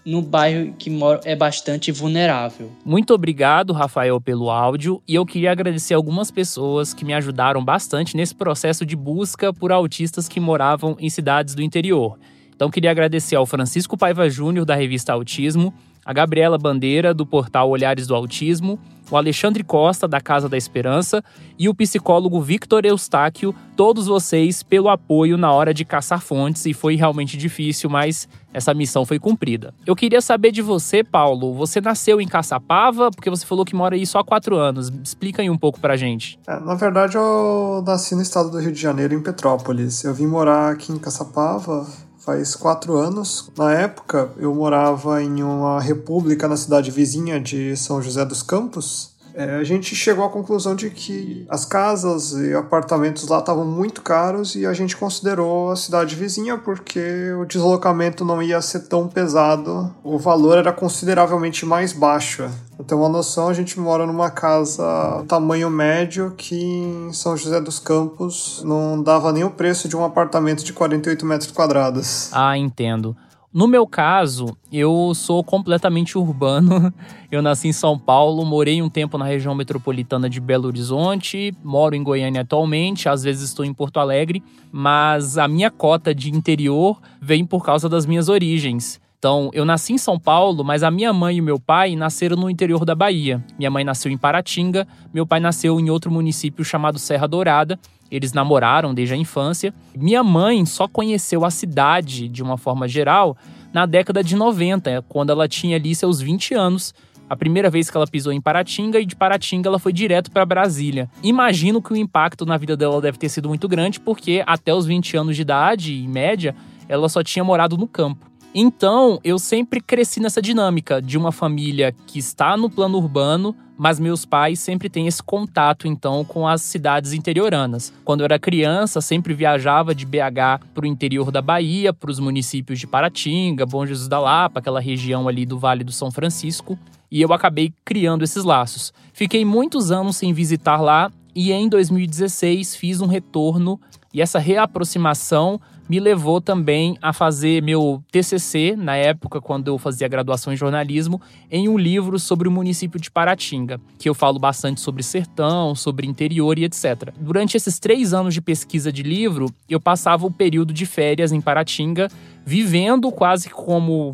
no 0.04 0.20
bairro 0.20 0.74
que 0.78 0.90
moro 0.90 1.20
é 1.24 1.36
bastante 1.36 1.92
vulnerável. 1.92 2.70
Muito 2.84 3.14
obrigado, 3.14 3.72
Rafael, 3.72 4.20
pelo 4.20 4.50
áudio. 4.50 5.02
E 5.06 5.14
eu 5.14 5.24
queria 5.24 5.52
agradecer 5.52 5.94
algumas 5.94 6.30
pessoas 6.30 6.92
que 6.92 7.04
me 7.04 7.14
ajudaram 7.14 7.64
bastante 7.64 8.16
nesse 8.16 8.34
processo 8.34 8.84
de 8.84 8.96
busca 8.96 9.52
por 9.52 9.70
autistas 9.72 10.28
que 10.28 10.40
moravam 10.40 10.96
em 10.98 11.08
cidades 11.08 11.54
do 11.54 11.62
interior. 11.62 12.18
Então, 12.54 12.70
queria 12.70 12.90
agradecer 12.90 13.34
ao 13.34 13.46
Francisco 13.46 13.96
Paiva 13.96 14.28
Júnior, 14.28 14.64
da 14.64 14.74
revista 14.74 15.12
Autismo, 15.12 15.74
a 16.04 16.12
Gabriela 16.12 16.58
Bandeira, 16.58 17.14
do 17.14 17.24
portal 17.24 17.70
Olhares 17.70 18.06
do 18.06 18.14
Autismo, 18.14 18.78
o 19.10 19.16
Alexandre 19.16 19.62
Costa, 19.62 20.08
da 20.08 20.20
Casa 20.20 20.48
da 20.48 20.56
Esperança, 20.56 21.22
e 21.58 21.68
o 21.68 21.74
psicólogo 21.74 22.40
Victor 22.40 22.86
Eustáquio, 22.86 23.54
todos 23.76 24.06
vocês 24.06 24.62
pelo 24.62 24.88
apoio 24.88 25.36
na 25.36 25.52
hora 25.52 25.74
de 25.74 25.84
caçar 25.84 26.20
fontes, 26.20 26.64
e 26.64 26.72
foi 26.72 26.96
realmente 26.96 27.36
difícil, 27.36 27.90
mas 27.90 28.26
essa 28.54 28.72
missão 28.72 29.04
foi 29.04 29.18
cumprida. 29.18 29.74
Eu 29.86 29.94
queria 29.94 30.22
saber 30.22 30.50
de 30.50 30.62
você, 30.62 31.04
Paulo. 31.04 31.52
Você 31.54 31.80
nasceu 31.80 32.20
em 32.20 32.26
Caçapava, 32.26 33.10
porque 33.10 33.28
você 33.28 33.44
falou 33.44 33.64
que 33.64 33.76
mora 33.76 33.96
aí 33.96 34.06
só 34.06 34.20
há 34.20 34.24
quatro 34.24 34.56
anos. 34.56 34.90
Explica 35.04 35.42
aí 35.42 35.50
um 35.50 35.58
pouco 35.58 35.78
pra 35.78 35.96
gente. 35.96 36.38
É, 36.46 36.58
na 36.60 36.74
verdade, 36.74 37.16
eu 37.16 37.82
nasci 37.86 38.14
no 38.14 38.22
estado 38.22 38.50
do 38.50 38.58
Rio 38.58 38.72
de 38.72 38.80
Janeiro, 38.80 39.14
em 39.14 39.22
Petrópolis. 39.22 40.04
Eu 40.04 40.14
vim 40.14 40.26
morar 40.26 40.72
aqui 40.72 40.90
em 40.90 40.98
Caçapava 40.98 41.86
faz 42.24 42.54
quatro 42.54 42.96
anos. 42.96 43.50
Na 43.56 43.72
época, 43.72 44.30
eu 44.36 44.54
morava 44.54 45.22
em 45.22 45.42
uma 45.42 45.80
república 45.80 46.48
na 46.48 46.56
cidade 46.56 46.90
vizinha 46.90 47.40
de 47.40 47.76
São 47.76 48.00
José 48.00 48.24
dos 48.24 48.42
Campos. 48.42 49.12
É, 49.34 49.56
a 49.56 49.64
gente 49.64 49.94
chegou 49.96 50.24
à 50.24 50.28
conclusão 50.28 50.74
de 50.74 50.90
que 50.90 51.46
as 51.48 51.64
casas 51.64 52.32
e 52.32 52.52
apartamentos 52.52 53.26
lá 53.28 53.38
estavam 53.38 53.64
muito 53.64 54.02
caros 54.02 54.54
e 54.54 54.66
a 54.66 54.74
gente 54.74 54.94
considerou 54.94 55.70
a 55.70 55.76
cidade 55.76 56.14
vizinha 56.14 56.58
porque 56.58 57.32
o 57.40 57.46
deslocamento 57.46 58.24
não 58.24 58.42
ia 58.42 58.60
ser 58.60 58.80
tão 58.80 59.08
pesado, 59.08 59.90
o 60.04 60.18
valor 60.18 60.58
era 60.58 60.72
consideravelmente 60.72 61.64
mais 61.64 61.94
baixo. 61.94 62.48
Pra 62.82 62.88
ter 62.88 62.94
uma 62.96 63.08
noção, 63.08 63.48
a 63.48 63.54
gente 63.54 63.78
mora 63.78 64.04
numa 64.04 64.28
casa 64.28 65.24
tamanho 65.28 65.70
médio 65.70 66.34
que 66.36 66.56
em 66.56 67.12
São 67.12 67.36
José 67.36 67.60
dos 67.60 67.78
Campos 67.78 68.60
não 68.64 69.00
dava 69.00 69.32
nem 69.32 69.44
o 69.44 69.50
preço 69.50 69.88
de 69.88 69.96
um 69.96 70.04
apartamento 70.04 70.64
de 70.64 70.72
48 70.72 71.24
metros 71.24 71.52
quadrados. 71.52 72.28
Ah, 72.32 72.58
entendo. 72.58 73.16
No 73.54 73.68
meu 73.68 73.86
caso, 73.86 74.56
eu 74.72 75.12
sou 75.14 75.44
completamente 75.44 76.18
urbano. 76.18 76.92
Eu 77.30 77.40
nasci 77.40 77.68
em 77.68 77.72
São 77.72 77.98
Paulo, 77.98 78.44
morei 78.44 78.82
um 78.82 78.90
tempo 78.90 79.16
na 79.16 79.24
região 79.24 79.54
metropolitana 79.54 80.28
de 80.28 80.38
Belo 80.38 80.66
Horizonte, 80.66 81.54
moro 81.64 81.94
em 81.94 82.02
Goiânia 82.02 82.42
atualmente, 82.42 83.08
às 83.08 83.22
vezes 83.22 83.44
estou 83.44 83.64
em 83.64 83.72
Porto 83.72 83.98
Alegre, 83.98 84.42
mas 84.70 85.38
a 85.38 85.48
minha 85.48 85.70
cota 85.70 86.14
de 86.14 86.30
interior 86.30 87.00
vem 87.22 87.46
por 87.46 87.64
causa 87.64 87.88
das 87.88 88.04
minhas 88.04 88.28
origens. 88.28 89.00
Então, 89.22 89.50
eu 89.52 89.64
nasci 89.64 89.92
em 89.92 89.98
São 89.98 90.18
Paulo, 90.18 90.64
mas 90.64 90.82
a 90.82 90.90
minha 90.90 91.12
mãe 91.12 91.36
e 91.36 91.40
meu 91.40 91.56
pai 91.56 91.94
nasceram 91.94 92.36
no 92.36 92.50
interior 92.50 92.84
da 92.84 92.92
Bahia. 92.92 93.40
Minha 93.56 93.70
mãe 93.70 93.84
nasceu 93.84 94.10
em 94.10 94.18
Paratinga, 94.18 94.84
meu 95.14 95.24
pai 95.24 95.38
nasceu 95.38 95.78
em 95.78 95.88
outro 95.90 96.10
município 96.10 96.64
chamado 96.64 96.98
Serra 96.98 97.28
Dourada. 97.28 97.78
Eles 98.10 98.32
namoraram 98.32 98.92
desde 98.92 99.14
a 99.14 99.16
infância. 99.16 99.72
Minha 99.96 100.24
mãe 100.24 100.66
só 100.66 100.88
conheceu 100.88 101.44
a 101.44 101.52
cidade, 101.52 102.26
de 102.26 102.42
uma 102.42 102.58
forma 102.58 102.88
geral, 102.88 103.36
na 103.72 103.86
década 103.86 104.24
de 104.24 104.34
90, 104.34 105.04
quando 105.08 105.30
ela 105.30 105.46
tinha 105.46 105.76
ali 105.76 105.94
seus 105.94 106.20
20 106.20 106.54
anos. 106.54 106.92
A 107.30 107.36
primeira 107.36 107.70
vez 107.70 107.88
que 107.88 107.96
ela 107.96 108.08
pisou 108.08 108.32
em 108.32 108.40
Paratinga 108.40 108.98
e 108.98 109.06
de 109.06 109.14
Paratinga 109.14 109.68
ela 109.68 109.78
foi 109.78 109.92
direto 109.92 110.32
para 110.32 110.44
Brasília. 110.44 111.08
Imagino 111.22 111.80
que 111.80 111.92
o 111.92 111.96
impacto 111.96 112.44
na 112.44 112.56
vida 112.56 112.76
dela 112.76 113.00
deve 113.00 113.18
ter 113.18 113.28
sido 113.28 113.48
muito 113.48 113.68
grande, 113.68 114.00
porque 114.00 114.42
até 114.44 114.74
os 114.74 114.84
20 114.84 115.16
anos 115.16 115.36
de 115.36 115.42
idade, 115.42 115.94
em 115.94 116.08
média, 116.08 116.56
ela 116.88 117.08
só 117.08 117.22
tinha 117.22 117.44
morado 117.44 117.78
no 117.78 117.86
campo. 117.86 118.31
Então, 118.54 119.18
eu 119.24 119.38
sempre 119.38 119.80
cresci 119.80 120.20
nessa 120.20 120.42
dinâmica 120.42 121.00
de 121.00 121.16
uma 121.16 121.32
família 121.32 121.94
que 122.06 122.18
está 122.18 122.54
no 122.54 122.68
plano 122.68 122.98
urbano, 122.98 123.56
mas 123.78 123.98
meus 123.98 124.26
pais 124.26 124.60
sempre 124.60 124.90
têm 124.90 125.06
esse 125.06 125.22
contato 125.22 125.88
então 125.88 126.22
com 126.22 126.46
as 126.46 126.60
cidades 126.60 127.14
interioranas. 127.14 127.94
Quando 128.04 128.20
eu 128.20 128.26
era 128.26 128.38
criança, 128.38 129.00
sempre 129.00 129.32
viajava 129.32 129.94
de 129.94 130.04
BH 130.04 130.66
para 130.74 130.84
o 130.84 130.86
interior 130.86 131.30
da 131.30 131.40
Bahia, 131.40 131.94
para 131.94 132.10
os 132.10 132.20
municípios 132.20 132.78
de 132.78 132.86
Paratinga, 132.86 133.64
Bom 133.64 133.86
Jesus 133.86 134.06
da 134.06 134.20
Lapa, 134.20 134.60
aquela 134.60 134.80
região 134.80 135.26
ali 135.28 135.46
do 135.46 135.58
Vale 135.58 135.82
do 135.82 135.92
São 135.92 136.10
Francisco, 136.10 136.78
e 137.10 137.22
eu 137.22 137.32
acabei 137.32 137.72
criando 137.86 138.22
esses 138.22 138.44
laços. 138.44 138.92
Fiquei 139.14 139.46
muitos 139.46 139.90
anos 139.90 140.16
sem 140.16 140.34
visitar 140.34 140.80
lá 140.80 141.10
e 141.34 141.52
em 141.52 141.70
2016 141.70 142.76
fiz 142.76 143.00
um 143.00 143.06
retorno 143.06 143.80
e 144.12 144.20
essa 144.20 144.38
reaproximação 144.38 145.58
me 145.88 146.00
levou 146.00 146.40
também 146.40 146.96
a 147.02 147.12
fazer 147.12 147.62
meu 147.62 148.02
TCC, 148.10 148.74
na 148.76 148.96
época 148.96 149.40
quando 149.40 149.68
eu 149.68 149.78
fazia 149.78 150.08
graduação 150.08 150.52
em 150.52 150.56
jornalismo, 150.56 151.20
em 151.50 151.68
um 151.68 151.76
livro 151.76 152.18
sobre 152.18 152.48
o 152.48 152.50
município 152.50 153.00
de 153.00 153.10
Paratinga, 153.10 153.80
que 153.98 154.08
eu 154.08 154.14
falo 154.14 154.38
bastante 154.38 154.80
sobre 154.80 155.02
sertão, 155.02 155.74
sobre 155.74 156.06
interior 156.06 156.58
e 156.58 156.64
etc. 156.64 157.12
Durante 157.18 157.56
esses 157.56 157.78
três 157.78 158.14
anos 158.14 158.34
de 158.34 158.40
pesquisa 158.40 158.92
de 158.92 159.02
livro, 159.02 159.46
eu 159.68 159.80
passava 159.80 160.26
o 160.26 160.30
período 160.30 160.72
de 160.72 160.86
férias 160.86 161.32
em 161.32 161.40
Paratinga, 161.40 162.08
vivendo 162.44 163.10
quase 163.12 163.50
como 163.50 164.10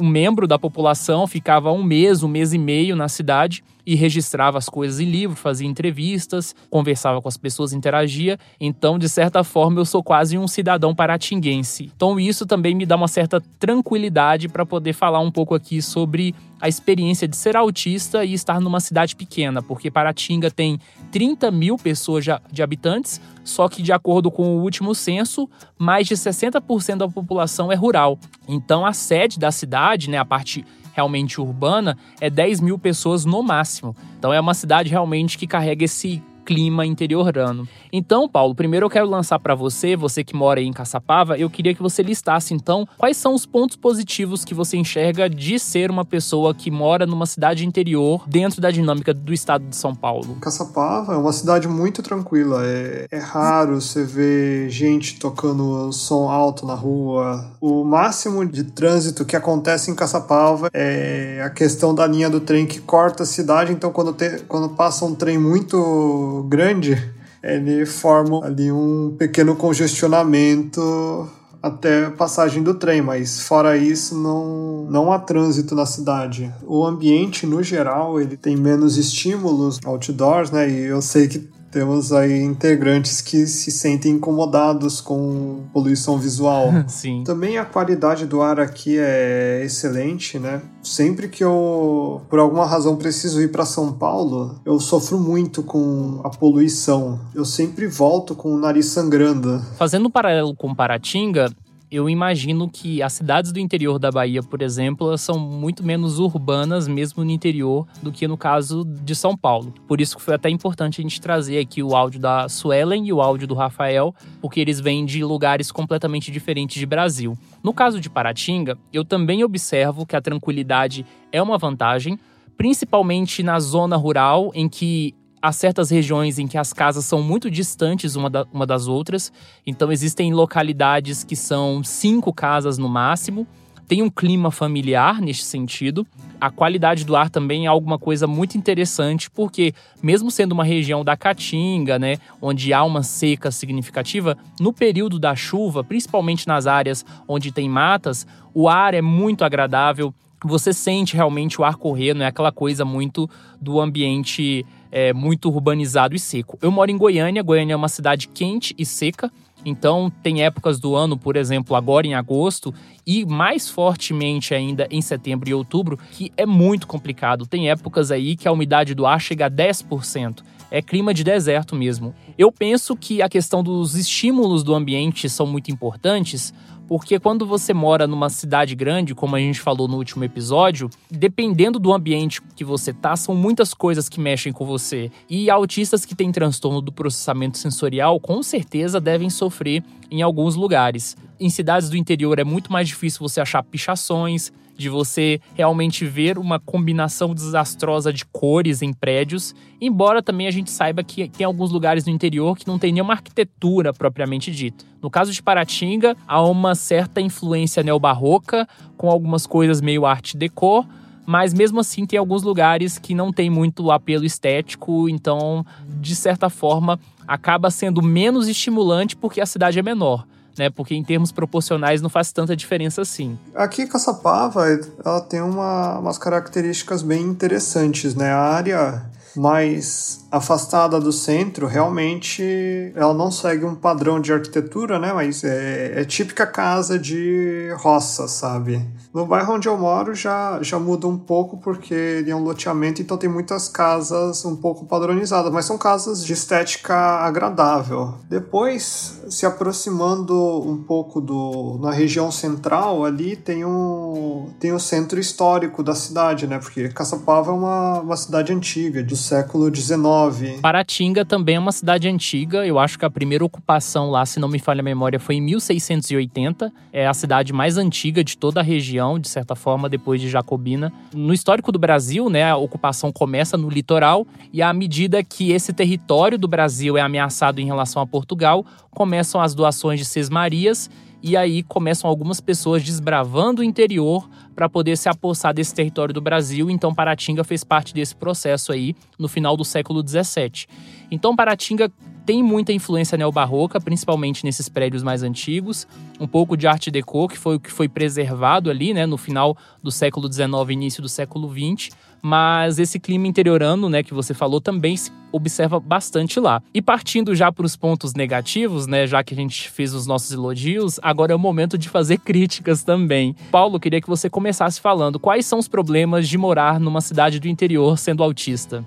um, 0.00 0.06
membro 0.06 0.46
da 0.46 0.58
população, 0.58 1.26
ficava 1.26 1.72
um 1.72 1.82
mês, 1.82 2.22
um 2.22 2.28
mês 2.28 2.52
e 2.52 2.58
meio 2.58 2.96
na 2.96 3.08
cidade 3.08 3.62
e 3.86 3.94
registrava 3.94 4.58
as 4.58 4.68
coisas 4.68 4.98
em 4.98 5.08
livro, 5.08 5.36
fazia 5.36 5.66
entrevistas, 5.66 6.54
conversava 6.68 7.22
com 7.22 7.28
as 7.28 7.36
pessoas, 7.36 7.72
interagia. 7.72 8.36
Então, 8.60 8.98
de 8.98 9.08
certa 9.08 9.44
forma, 9.44 9.78
eu 9.78 9.84
sou 9.84 10.02
quase 10.02 10.36
um 10.36 10.48
cidadão 10.48 10.92
paratinguense. 10.92 11.90
Então, 11.94 12.18
isso 12.18 12.44
também 12.44 12.74
me 12.74 12.84
dá 12.84 12.96
uma 12.96 13.06
certa 13.06 13.40
tranquilidade 13.60 14.48
para 14.48 14.66
poder 14.66 14.92
falar 14.92 15.20
um 15.20 15.30
pouco 15.30 15.54
aqui 15.54 15.80
sobre 15.80 16.34
a 16.60 16.68
experiência 16.68 17.28
de 17.28 17.36
ser 17.36 17.56
autista 17.56 18.24
e 18.24 18.32
estar 18.32 18.60
numa 18.60 18.80
cidade 18.80 19.14
pequena, 19.14 19.62
porque 19.62 19.90
Paratinga 19.90 20.50
tem 20.50 20.80
30 21.12 21.50
mil 21.50 21.76
pessoas 21.76 22.24
de 22.50 22.62
habitantes, 22.62 23.20
só 23.44 23.68
que, 23.68 23.82
de 23.82 23.92
acordo 23.92 24.30
com 24.30 24.56
o 24.56 24.62
último 24.62 24.94
censo, 24.94 25.48
mais 25.78 26.06
de 26.06 26.14
60% 26.14 26.96
da 26.96 27.08
população 27.08 27.70
é 27.70 27.74
rural. 27.74 28.18
Então, 28.48 28.86
a 28.86 28.92
sede 28.92 29.38
da 29.38 29.52
cidade, 29.52 30.08
né, 30.08 30.16
a 30.16 30.24
parte 30.24 30.64
realmente 30.96 31.38
urbana, 31.38 31.98
é 32.18 32.30
10 32.30 32.62
mil 32.62 32.78
pessoas 32.78 33.26
no 33.26 33.42
máximo. 33.42 33.94
Então 34.18 34.32
é 34.32 34.40
uma 34.40 34.54
cidade 34.54 34.88
realmente 34.88 35.36
que 35.36 35.46
carrega 35.46 35.84
esse 35.84 36.22
clima 36.46 36.86
interiorano. 36.86 37.68
Então, 37.92 38.28
Paulo, 38.28 38.54
primeiro 38.54 38.86
eu 38.86 38.90
quero 38.90 39.08
lançar 39.08 39.38
para 39.40 39.54
você, 39.54 39.96
você 39.96 40.22
que 40.22 40.36
mora 40.36 40.60
aí 40.60 40.66
em 40.66 40.72
Caçapava, 40.72 41.36
eu 41.36 41.50
queria 41.50 41.74
que 41.74 41.82
você 41.82 42.02
listasse 42.02 42.54
então 42.54 42.86
quais 42.96 43.16
são 43.16 43.34
os 43.34 43.44
pontos 43.44 43.76
positivos 43.76 44.44
que 44.44 44.54
você 44.54 44.76
enxerga 44.76 45.28
de 45.28 45.58
ser 45.58 45.90
uma 45.90 46.04
pessoa 46.04 46.54
que 46.54 46.70
mora 46.70 47.04
numa 47.04 47.26
cidade 47.26 47.66
interior 47.66 48.22
dentro 48.28 48.60
da 48.60 48.70
dinâmica 48.70 49.12
do 49.12 49.32
estado 49.32 49.66
de 49.66 49.74
São 49.74 49.94
Paulo. 49.94 50.36
Caçapava 50.40 51.14
é 51.14 51.16
uma 51.16 51.32
cidade 51.32 51.66
muito 51.66 52.00
tranquila. 52.02 52.64
É, 52.64 53.06
é 53.10 53.18
raro 53.18 53.80
você 53.80 54.04
ver 54.04 54.70
gente 54.70 55.18
tocando 55.18 55.90
som 55.92 56.30
alto 56.30 56.64
na 56.64 56.74
rua. 56.74 57.50
O 57.60 57.82
máximo 57.82 58.46
de 58.46 58.62
trânsito 58.62 59.24
que 59.24 59.34
acontece 59.34 59.90
em 59.90 59.94
Caçapava 59.94 60.68
é 60.72 61.42
a 61.44 61.50
questão 61.50 61.94
da 61.94 62.06
linha 62.06 62.30
do 62.30 62.40
trem 62.40 62.66
que 62.66 62.80
corta 62.80 63.24
a 63.24 63.26
cidade. 63.26 63.72
Então, 63.72 63.90
quando, 63.90 64.14
quando 64.46 64.68
passa 64.70 65.04
um 65.04 65.14
trem 65.14 65.38
muito 65.38 66.35
grande, 66.42 66.96
ele 67.42 67.86
forma 67.86 68.44
ali 68.44 68.72
um 68.72 69.14
pequeno 69.18 69.54
congestionamento 69.56 71.28
até 71.62 72.10
passagem 72.10 72.62
do 72.62 72.74
trem, 72.74 73.02
mas 73.02 73.40
fora 73.40 73.76
isso 73.76 74.16
não, 74.16 74.86
não 74.88 75.12
há 75.12 75.18
trânsito 75.18 75.74
na 75.74 75.84
cidade. 75.84 76.52
O 76.64 76.84
ambiente 76.84 77.46
no 77.46 77.62
geral 77.62 78.20
ele 78.20 78.36
tem 78.36 78.56
menos 78.56 78.96
estímulos 78.96 79.80
outdoors, 79.84 80.50
né? 80.50 80.70
E 80.70 80.84
eu 80.84 81.02
sei 81.02 81.26
que 81.26 81.48
temos 81.70 82.12
aí 82.12 82.42
integrantes 82.42 83.20
que 83.20 83.46
se 83.46 83.70
sentem 83.70 84.12
incomodados 84.12 85.00
com 85.00 85.64
poluição 85.72 86.18
visual. 86.18 86.70
Sim. 86.88 87.22
Também 87.24 87.58
a 87.58 87.64
qualidade 87.64 88.26
do 88.26 88.40
ar 88.42 88.58
aqui 88.60 88.96
é 88.98 89.62
excelente, 89.64 90.38
né? 90.38 90.62
Sempre 90.82 91.28
que 91.28 91.42
eu, 91.42 92.22
por 92.28 92.38
alguma 92.38 92.66
razão, 92.66 92.96
preciso 92.96 93.40
ir 93.40 93.50
para 93.50 93.64
São 93.64 93.92
Paulo, 93.92 94.60
eu 94.64 94.78
sofro 94.78 95.18
muito 95.18 95.62
com 95.62 96.20
a 96.24 96.30
poluição. 96.30 97.20
Eu 97.34 97.44
sempre 97.44 97.86
volto 97.86 98.34
com 98.34 98.54
o 98.54 98.58
nariz 98.58 98.86
sangrando. 98.86 99.60
Fazendo 99.76 100.06
um 100.06 100.10
paralelo 100.10 100.54
com 100.54 100.74
Paratinga, 100.74 101.50
eu 101.90 102.10
imagino 102.10 102.68
que 102.68 103.02
as 103.02 103.12
cidades 103.12 103.52
do 103.52 103.60
interior 103.60 103.98
da 103.98 104.10
Bahia, 104.10 104.42
por 104.42 104.60
exemplo, 104.60 105.16
são 105.16 105.38
muito 105.38 105.84
menos 105.84 106.18
urbanas, 106.18 106.88
mesmo 106.88 107.24
no 107.24 107.30
interior, 107.30 107.86
do 108.02 108.10
que 108.10 108.26
no 108.26 108.36
caso 108.36 108.84
de 108.84 109.14
São 109.14 109.36
Paulo. 109.36 109.72
Por 109.86 110.00
isso 110.00 110.16
que 110.16 110.22
foi 110.22 110.34
até 110.34 110.50
importante 110.50 111.00
a 111.00 111.02
gente 111.02 111.20
trazer 111.20 111.58
aqui 111.58 111.82
o 111.82 111.94
áudio 111.94 112.20
da 112.20 112.48
Suelen 112.48 113.06
e 113.06 113.12
o 113.12 113.20
áudio 113.20 113.46
do 113.46 113.54
Rafael, 113.54 114.14
porque 114.40 114.60
eles 114.60 114.80
vêm 114.80 115.04
de 115.04 115.22
lugares 115.24 115.70
completamente 115.70 116.30
diferentes 116.30 116.78
de 116.78 116.86
Brasil. 116.86 117.38
No 117.62 117.72
caso 117.72 118.00
de 118.00 118.10
Paratinga, 118.10 118.76
eu 118.92 119.04
também 119.04 119.44
observo 119.44 120.04
que 120.04 120.16
a 120.16 120.20
tranquilidade 120.20 121.06
é 121.30 121.40
uma 121.40 121.58
vantagem, 121.58 122.18
principalmente 122.56 123.42
na 123.42 123.60
zona 123.60 123.96
rural, 123.96 124.50
em 124.54 124.68
que 124.68 125.14
há 125.46 125.52
certas 125.52 125.90
regiões 125.90 126.40
em 126.40 126.48
que 126.48 126.58
as 126.58 126.72
casas 126.72 127.04
são 127.04 127.22
muito 127.22 127.48
distantes 127.48 128.16
uma, 128.16 128.28
da, 128.28 128.44
uma 128.52 128.66
das 128.66 128.88
outras, 128.88 129.32
então 129.64 129.92
existem 129.92 130.34
localidades 130.34 131.22
que 131.22 131.36
são 131.36 131.84
cinco 131.84 132.32
casas 132.32 132.78
no 132.78 132.88
máximo. 132.88 133.46
Tem 133.86 134.02
um 134.02 134.10
clima 134.10 134.50
familiar 134.50 135.20
neste 135.20 135.44
sentido. 135.44 136.04
A 136.40 136.50
qualidade 136.50 137.04
do 137.04 137.14
ar 137.14 137.30
também 137.30 137.66
é 137.66 137.68
alguma 137.68 137.96
coisa 137.96 138.26
muito 138.26 138.58
interessante, 138.58 139.30
porque, 139.30 139.72
mesmo 140.02 140.32
sendo 140.32 140.50
uma 140.50 140.64
região 140.64 141.04
da 141.04 141.16
Caatinga, 141.16 141.96
né, 141.96 142.16
onde 142.42 142.72
há 142.72 142.82
uma 142.82 143.04
seca 143.04 143.52
significativa, 143.52 144.36
no 144.58 144.72
período 144.72 145.20
da 145.20 145.36
chuva, 145.36 145.84
principalmente 145.84 146.48
nas 146.48 146.66
áreas 146.66 147.06
onde 147.28 147.52
tem 147.52 147.68
matas, 147.68 148.26
o 148.52 148.68
ar 148.68 148.92
é 148.94 149.00
muito 149.00 149.44
agradável. 149.44 150.12
Você 150.44 150.72
sente 150.72 151.14
realmente 151.14 151.60
o 151.60 151.64
ar 151.64 151.76
correr, 151.76 152.12
não 152.12 152.24
é 152.24 152.28
aquela 152.28 152.50
coisa 152.50 152.84
muito 152.84 153.30
do 153.60 153.80
ambiente 153.80 154.66
é, 154.90 155.12
muito 155.12 155.48
urbanizado 155.48 156.14
e 156.14 156.18
seco. 156.18 156.58
Eu 156.62 156.70
moro 156.70 156.90
em 156.90 156.96
Goiânia, 156.96 157.42
Goiânia 157.42 157.74
é 157.74 157.76
uma 157.76 157.88
cidade 157.88 158.28
quente 158.28 158.74
e 158.78 158.84
seca, 158.84 159.30
então 159.64 160.12
tem 160.22 160.44
épocas 160.44 160.78
do 160.78 160.94
ano, 160.94 161.16
por 161.16 161.36
exemplo, 161.36 161.74
agora 161.74 162.06
em 162.06 162.14
agosto 162.14 162.72
e 163.06 163.24
mais 163.24 163.68
fortemente 163.68 164.54
ainda 164.54 164.86
em 164.90 165.02
setembro 165.02 165.48
e 165.48 165.54
outubro, 165.54 165.98
que 166.12 166.32
é 166.36 166.46
muito 166.46 166.86
complicado. 166.86 167.46
Tem 167.46 167.68
épocas 167.68 168.10
aí 168.10 168.36
que 168.36 168.46
a 168.46 168.52
umidade 168.52 168.94
do 168.94 169.04
ar 169.06 169.20
chega 169.20 169.46
a 169.46 169.50
10%. 169.50 170.42
É 170.70 170.82
clima 170.82 171.14
de 171.14 171.22
deserto 171.24 171.74
mesmo. 171.74 172.14
Eu 172.36 172.50
penso 172.52 172.96
que 172.96 173.22
a 173.22 173.28
questão 173.28 173.62
dos 173.62 173.94
estímulos 173.94 174.62
do 174.62 174.74
ambiente 174.74 175.28
são 175.28 175.46
muito 175.46 175.70
importantes, 175.70 176.52
porque 176.88 177.18
quando 177.18 177.46
você 177.46 177.74
mora 177.74 178.06
numa 178.06 178.30
cidade 178.30 178.74
grande, 178.74 179.14
como 179.14 179.36
a 179.36 179.40
gente 179.40 179.60
falou 179.60 179.88
no 179.88 179.96
último 179.96 180.24
episódio, 180.24 180.88
dependendo 181.10 181.78
do 181.78 181.92
ambiente 181.92 182.40
que 182.54 182.64
você 182.64 182.92
tá, 182.92 183.16
são 183.16 183.34
muitas 183.34 183.74
coisas 183.74 184.08
que 184.08 184.20
mexem 184.20 184.52
com 184.52 184.64
você. 184.64 185.10
E 185.28 185.50
autistas 185.50 186.04
que 186.04 186.14
têm 186.14 186.30
transtorno 186.30 186.80
do 186.80 186.92
processamento 186.92 187.58
sensorial, 187.58 188.20
com 188.20 188.42
certeza 188.42 189.00
devem 189.00 189.30
sofrer 189.30 189.82
em 190.10 190.22
alguns 190.22 190.54
lugares. 190.54 191.16
Em 191.38 191.50
cidades 191.50 191.90
do 191.90 191.96
interior 191.96 192.38
é 192.38 192.44
muito 192.44 192.72
mais 192.72 192.88
difícil 192.88 193.20
você 193.20 193.40
achar 193.40 193.62
pichações, 193.62 194.52
de 194.76 194.88
você 194.88 195.40
realmente 195.54 196.04
ver 196.04 196.38
uma 196.38 196.58
combinação 196.60 197.34
desastrosa 197.34 198.12
de 198.12 198.24
cores 198.24 198.82
em 198.82 198.92
prédios, 198.92 199.54
embora 199.80 200.22
também 200.22 200.46
a 200.46 200.50
gente 200.50 200.70
saiba 200.70 201.02
que 201.02 201.28
tem 201.28 201.46
alguns 201.46 201.70
lugares 201.70 202.04
no 202.04 202.12
interior 202.12 202.56
que 202.56 202.66
não 202.66 202.78
tem 202.78 202.92
nenhuma 202.92 203.14
arquitetura 203.14 203.92
propriamente 203.92 204.50
dita. 204.50 204.84
No 205.00 205.10
caso 205.10 205.32
de 205.32 205.42
Paratinga, 205.42 206.16
há 206.26 206.42
uma 206.42 206.74
certa 206.74 207.20
influência 207.20 207.82
neobarroca, 207.82 208.68
com 208.96 209.10
algumas 209.10 209.46
coisas 209.46 209.80
meio 209.80 210.04
arte 210.04 210.36
deco, 210.36 210.86
mas 211.24 211.52
mesmo 211.52 211.80
assim 211.80 212.06
tem 212.06 212.18
alguns 212.18 212.42
lugares 212.42 212.98
que 212.98 213.14
não 213.14 213.32
tem 213.32 213.50
muito 213.50 213.90
apelo 213.90 214.24
estético, 214.24 215.08
então, 215.08 215.66
de 216.00 216.14
certa 216.14 216.48
forma, 216.48 217.00
acaba 217.26 217.70
sendo 217.70 218.00
menos 218.00 218.46
estimulante 218.46 219.16
porque 219.16 219.40
a 219.40 219.46
cidade 219.46 219.78
é 219.78 219.82
menor. 219.82 220.24
Né? 220.58 220.70
Porque 220.70 220.94
em 220.94 221.04
termos 221.04 221.32
proporcionais 221.32 222.00
não 222.00 222.08
faz 222.08 222.32
tanta 222.32 222.56
diferença 222.56 223.02
assim. 223.02 223.38
Aqui 223.54 223.86
Caçapava, 223.86 224.66
ela 225.04 225.20
tem 225.20 225.40
uma, 225.40 225.98
umas 225.98 226.18
características 226.18 227.02
bem 227.02 227.22
interessantes, 227.22 228.14
né? 228.14 228.30
A 228.32 228.40
área 228.40 229.02
mais 229.36 230.25
afastada 230.36 231.00
do 231.00 231.12
centro, 231.12 231.66
realmente 231.66 232.92
ela 232.94 233.14
não 233.14 233.30
segue 233.30 233.64
um 233.64 233.74
padrão 233.74 234.20
de 234.20 234.32
arquitetura, 234.32 234.98
né? 234.98 235.12
Mas 235.12 235.44
é, 235.44 236.00
é, 236.00 236.04
típica 236.04 236.46
casa 236.46 236.98
de 236.98 237.70
roça, 237.78 238.28
sabe? 238.28 238.84
No 239.12 239.26
bairro 239.26 239.54
onde 239.54 239.68
eu 239.68 239.78
moro 239.78 240.14
já, 240.14 240.58
já 240.62 240.78
muda 240.78 241.06
um 241.06 241.18
pouco 241.18 241.56
porque 241.56 241.94
ele 241.94 242.30
é 242.30 242.36
um 242.36 242.42
loteamento, 242.42 243.00
então 243.00 243.16
tem 243.16 243.28
muitas 243.28 243.68
casas 243.68 244.44
um 244.44 244.54
pouco 244.54 244.84
padronizadas, 244.84 245.50
mas 245.50 245.64
são 245.64 245.78
casas 245.78 246.24
de 246.24 246.32
estética 246.32 246.94
agradável. 246.94 248.14
Depois, 248.28 249.22
se 249.30 249.46
aproximando 249.46 250.34
um 250.60 250.82
pouco 250.82 251.20
do 251.20 251.78
na 251.80 251.90
região 251.90 252.30
central, 252.30 253.04
ali 253.04 253.36
tem 253.36 253.64
um 253.64 254.50
tem 254.60 254.72
o 254.72 254.78
centro 254.78 255.18
histórico 255.18 255.82
da 255.82 255.94
cidade, 255.94 256.46
né? 256.46 256.58
Porque 256.58 256.88
Caçapava 256.88 257.50
é 257.50 257.54
uma, 257.54 258.00
uma 258.00 258.16
cidade 258.16 258.52
antiga, 258.52 259.02
do 259.02 259.16
século 259.16 259.74
XIX 259.74 260.25
Paratinga 260.60 261.24
também 261.24 261.56
é 261.56 261.58
uma 261.58 261.72
cidade 261.72 262.08
antiga. 262.08 262.66
Eu 262.66 262.78
acho 262.78 262.98
que 262.98 263.04
a 263.04 263.10
primeira 263.10 263.44
ocupação 263.44 264.10
lá, 264.10 264.24
se 264.24 264.38
não 264.38 264.48
me 264.48 264.58
falha 264.58 264.80
a 264.80 264.84
memória, 264.84 265.18
foi 265.18 265.36
em 265.36 265.40
1680. 265.40 266.72
É 266.92 267.06
a 267.06 267.14
cidade 267.14 267.52
mais 267.52 267.76
antiga 267.76 268.22
de 268.22 268.36
toda 268.36 268.60
a 268.60 268.62
região, 268.62 269.18
de 269.18 269.28
certa 269.28 269.54
forma, 269.54 269.88
depois 269.88 270.20
de 270.20 270.28
Jacobina. 270.28 270.92
No 271.14 271.32
histórico 271.32 271.70
do 271.72 271.78
Brasil, 271.78 272.28
né, 272.28 272.50
a 272.50 272.56
ocupação 272.56 273.12
começa 273.12 273.56
no 273.56 273.68
litoral 273.68 274.26
e 274.52 274.62
à 274.62 274.72
medida 274.72 275.22
que 275.22 275.52
esse 275.52 275.72
território 275.72 276.38
do 276.38 276.48
Brasil 276.48 276.96
é 276.96 277.00
ameaçado 277.00 277.60
em 277.60 277.66
relação 277.66 278.00
a 278.00 278.06
Portugal, 278.06 278.64
começam 278.90 279.40
as 279.40 279.54
doações 279.54 279.98
de 279.98 280.04
sesmarias 280.04 280.90
e 281.22 281.36
aí 281.36 281.62
começam 281.62 282.08
algumas 282.08 282.40
pessoas 282.40 282.82
desbravando 282.82 283.60
o 283.60 283.64
interior 283.64 284.28
para 284.56 284.70
poder 284.70 284.96
se 284.96 285.08
apossar 285.08 285.52
desse 285.52 285.74
território 285.74 286.14
do 286.14 286.20
Brasil. 286.20 286.70
Então 286.70 286.94
Paratinga 286.94 287.44
fez 287.44 287.62
parte 287.62 287.92
desse 287.92 288.16
processo 288.16 288.72
aí 288.72 288.96
no 289.18 289.28
final 289.28 289.56
do 289.56 289.64
século 289.64 290.02
XVII. 290.02 290.66
Então 291.10 291.36
Paratinga 291.36 291.92
tem 292.26 292.42
muita 292.42 292.72
influência 292.72 293.16
neobarroca, 293.16 293.80
principalmente 293.80 294.44
nesses 294.44 294.68
prédios 294.68 295.04
mais 295.04 295.22
antigos, 295.22 295.86
um 296.18 296.26
pouco 296.26 296.56
de 296.56 296.66
arte 296.66 296.90
deco, 296.90 297.28
que 297.28 297.38
foi 297.38 297.54
o 297.54 297.60
que 297.60 297.70
foi 297.70 297.88
preservado 297.88 298.68
ali, 298.68 298.92
né, 298.92 299.06
no 299.06 299.16
final 299.16 299.56
do 299.80 299.92
século 299.92 300.30
XIX 300.30 300.50
início 300.70 301.00
do 301.00 301.08
século 301.08 301.48
XX, 301.48 301.94
mas 302.20 302.80
esse 302.80 302.98
clima 302.98 303.28
interiorano, 303.28 303.88
né, 303.88 304.02
que 304.02 304.12
você 304.12 304.34
falou, 304.34 304.60
também 304.60 304.96
se 304.96 305.12
observa 305.30 305.78
bastante 305.78 306.40
lá. 306.40 306.60
E 306.74 306.82
partindo 306.82 307.32
já 307.32 307.52
para 307.52 307.64
os 307.64 307.76
pontos 307.76 308.14
negativos, 308.14 308.88
né, 308.88 309.06
já 309.06 309.22
que 309.22 309.32
a 309.32 309.36
gente 309.36 309.70
fez 309.70 309.94
os 309.94 310.08
nossos 310.08 310.32
elogios, 310.32 310.98
agora 311.02 311.32
é 311.32 311.36
o 311.36 311.38
momento 311.38 311.78
de 311.78 311.88
fazer 311.88 312.18
críticas 312.18 312.82
também. 312.82 313.36
Paulo, 313.52 313.78
queria 313.78 314.00
que 314.00 314.08
você 314.08 314.28
começasse 314.28 314.80
falando 314.80 315.20
quais 315.20 315.46
são 315.46 315.60
os 315.60 315.68
problemas 315.68 316.28
de 316.28 316.36
morar 316.36 316.80
numa 316.80 317.00
cidade 317.00 317.38
do 317.38 317.46
interior 317.46 317.96
sendo 317.96 318.24
autista. 318.24 318.84